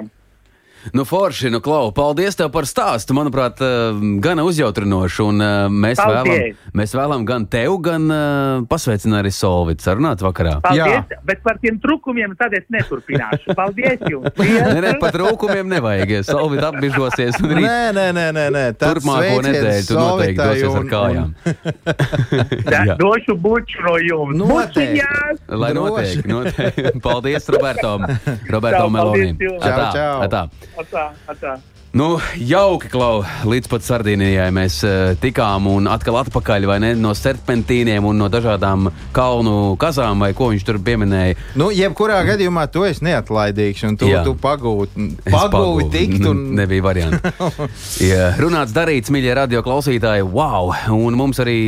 [0.93, 3.15] Nu forši, nu klau, paldies tev par stāstu.
[3.17, 5.23] Manuprāt, uh, gana uzjautrinoši.
[5.25, 6.59] Un uh, mēs, Paldies.
[6.59, 10.59] vēlam, mēs vēlam gan tev, gan uh, pasveicināt arī Solvitu sarunāt vakarā.
[10.65, 13.55] Paldies, bet par tiem trūkumiem tad es neturpināšu.
[13.57, 14.31] Paldies jums!
[14.75, 16.17] Nē, nē, pat rūkumiem nevajag.
[16.27, 18.65] Solvita apbižosies un rīt Nē, nē, nē, nē, nē.
[18.81, 21.35] Turpmāko nedēļu tu noteikti dosies ar un- kājām.
[22.65, 22.95] Da, Jā.
[22.99, 24.37] došu buču no jums.
[24.39, 25.01] Noteikti.
[25.05, 25.41] Bučiņās!
[25.61, 26.79] Lai notiek, notiek.
[27.05, 27.93] Paldies, Roberto,
[28.51, 29.37] Roberto Čau, Melonim.
[29.61, 30.17] Atā, Čau, čau.
[30.27, 30.43] atā.
[30.81, 31.59] Atā, atā.
[31.95, 37.13] Nu, jauki, Klau, līdz pat Sardīnijai mēs uh, tikām un atkal atpakaļ, vai ne, no
[37.15, 41.37] serpentīniem un no dažādām kalnu kazām, vai ko viņš tur pieminēja.
[41.55, 44.25] Nu, jebkurā gadījumā tu esi neatlaidīgs, un tu, Jā.
[44.27, 46.27] tu pagūti, Es pagūti tikt.
[46.33, 46.41] Un...
[46.59, 47.31] Nebija variantu.
[48.11, 50.27] Jā, runāts, darīts, mīļie radio klausītāji.
[50.35, 50.75] Wow!
[50.99, 51.61] Un mums arī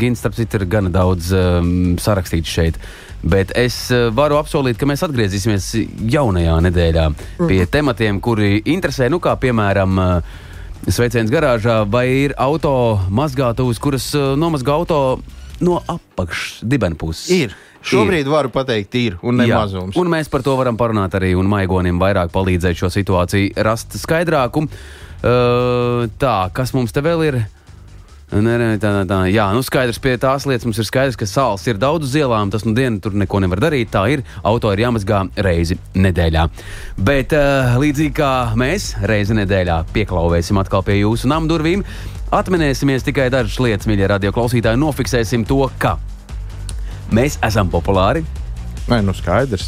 [0.00, 2.80] Gins, starp citu, ir gana daudz um, sarakstīts šeit.
[3.22, 5.72] Bet es uh, varu apsolīt, ka mēs atgriezīsimies
[6.12, 7.06] jaunajā nedēļā
[7.40, 9.98] pie tematiem, kuri interesē, nu, kā piemēram.
[9.98, 10.44] Uh,
[10.88, 12.70] Sveiciens garāžā, vai ir auto
[13.12, 15.18] mazgātavas, kuras uh, nomazgā auto
[15.60, 17.26] no apakšas, dibenpuses?
[17.34, 17.56] Ir.
[17.88, 19.98] Šobrīd varu pateikt, ir un Jā, nemazums.
[19.98, 24.64] Un mēs par to varam parunāt arī, un Maigonim vairāk palīdzēt šo situāciju rast skaidrāku.
[25.18, 27.40] Uh, tā, kas mums te vēl ir?
[28.28, 29.22] Nē, nē, tā, tā.
[29.32, 32.50] Jā, nu skaidrs, pie tās lietas mums ir skaidrs, ka sāls ir daudz uz ielām.
[32.52, 33.88] Tas nu dienu tur neko nevar darīt.
[33.94, 34.22] Tā ir.
[34.44, 36.42] Auto ir jāmazgā reizi nedēļā.
[37.08, 41.86] Bet uh, līdzīgi kā mēs reizi nedēļā pieklauvēsim atkal pie jūsu nama durvīm,
[42.36, 44.82] atminēsimies tikai dažas lietas, mīļie radio klausītāji.
[44.84, 45.96] Nofiksēsim to, ka
[47.08, 48.26] mēs esam populāri.
[48.88, 49.66] Nē, nu skaidrs.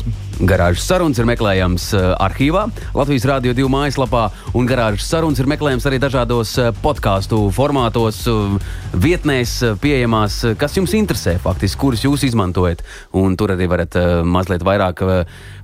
[0.48, 2.62] Garāžas sarunas ir meklējams uh, arhīvā,
[2.96, 4.22] Latvijas Rādio 2 mājaslapā,
[4.56, 8.56] un garāžas sarunas ir meklējams arī dažādos uh, podkāstu formātos, uh,
[8.96, 12.80] vietnēs, pieejamās, kas jums interesē, faktiski, kuras jūs izmantojat.
[13.20, 15.04] Un tur arī varat mazliet vairāk.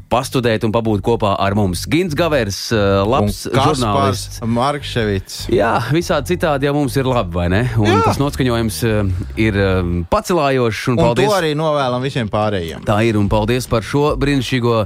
[0.06, 1.80] Pastudēt un pabūt kopā ar mums.
[1.90, 4.38] Gins Gavers, uh, labs žurnālists.
[4.46, 5.38] Markevits.
[5.50, 7.62] Jā, visādi citādi jau mums ir labi, vai ne?
[7.74, 7.96] Un Jā.
[8.06, 9.10] tas noskaņojums uh,
[9.42, 9.80] ir uh,
[10.12, 10.84] pacelājošs.
[10.92, 11.26] Un Un paldies!
[11.30, 12.84] to arī novēlam visiem pārējiem.
[12.86, 14.76] Tā ir un paldies par šo brīnišķīgo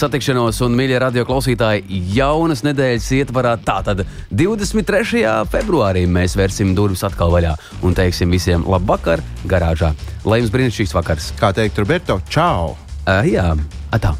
[0.00, 0.62] satikšanos.
[0.64, 1.84] Un, mīļie radio klausītāji,
[2.16, 3.58] jaunas nedēļas ietvarā.
[3.66, 5.26] Tātad 23.
[5.52, 7.52] februārī mēs vērsim durvis atkal vaļā
[7.84, 9.92] un teiksim visiem labu vakaru garāžā.
[10.24, 11.30] Lai jums brīnišķīgs vakars!
[11.40, 12.74] Kā teikt, Roberto, čau!
[13.04, 13.52] Uh, jā,
[13.92, 14.16] atā!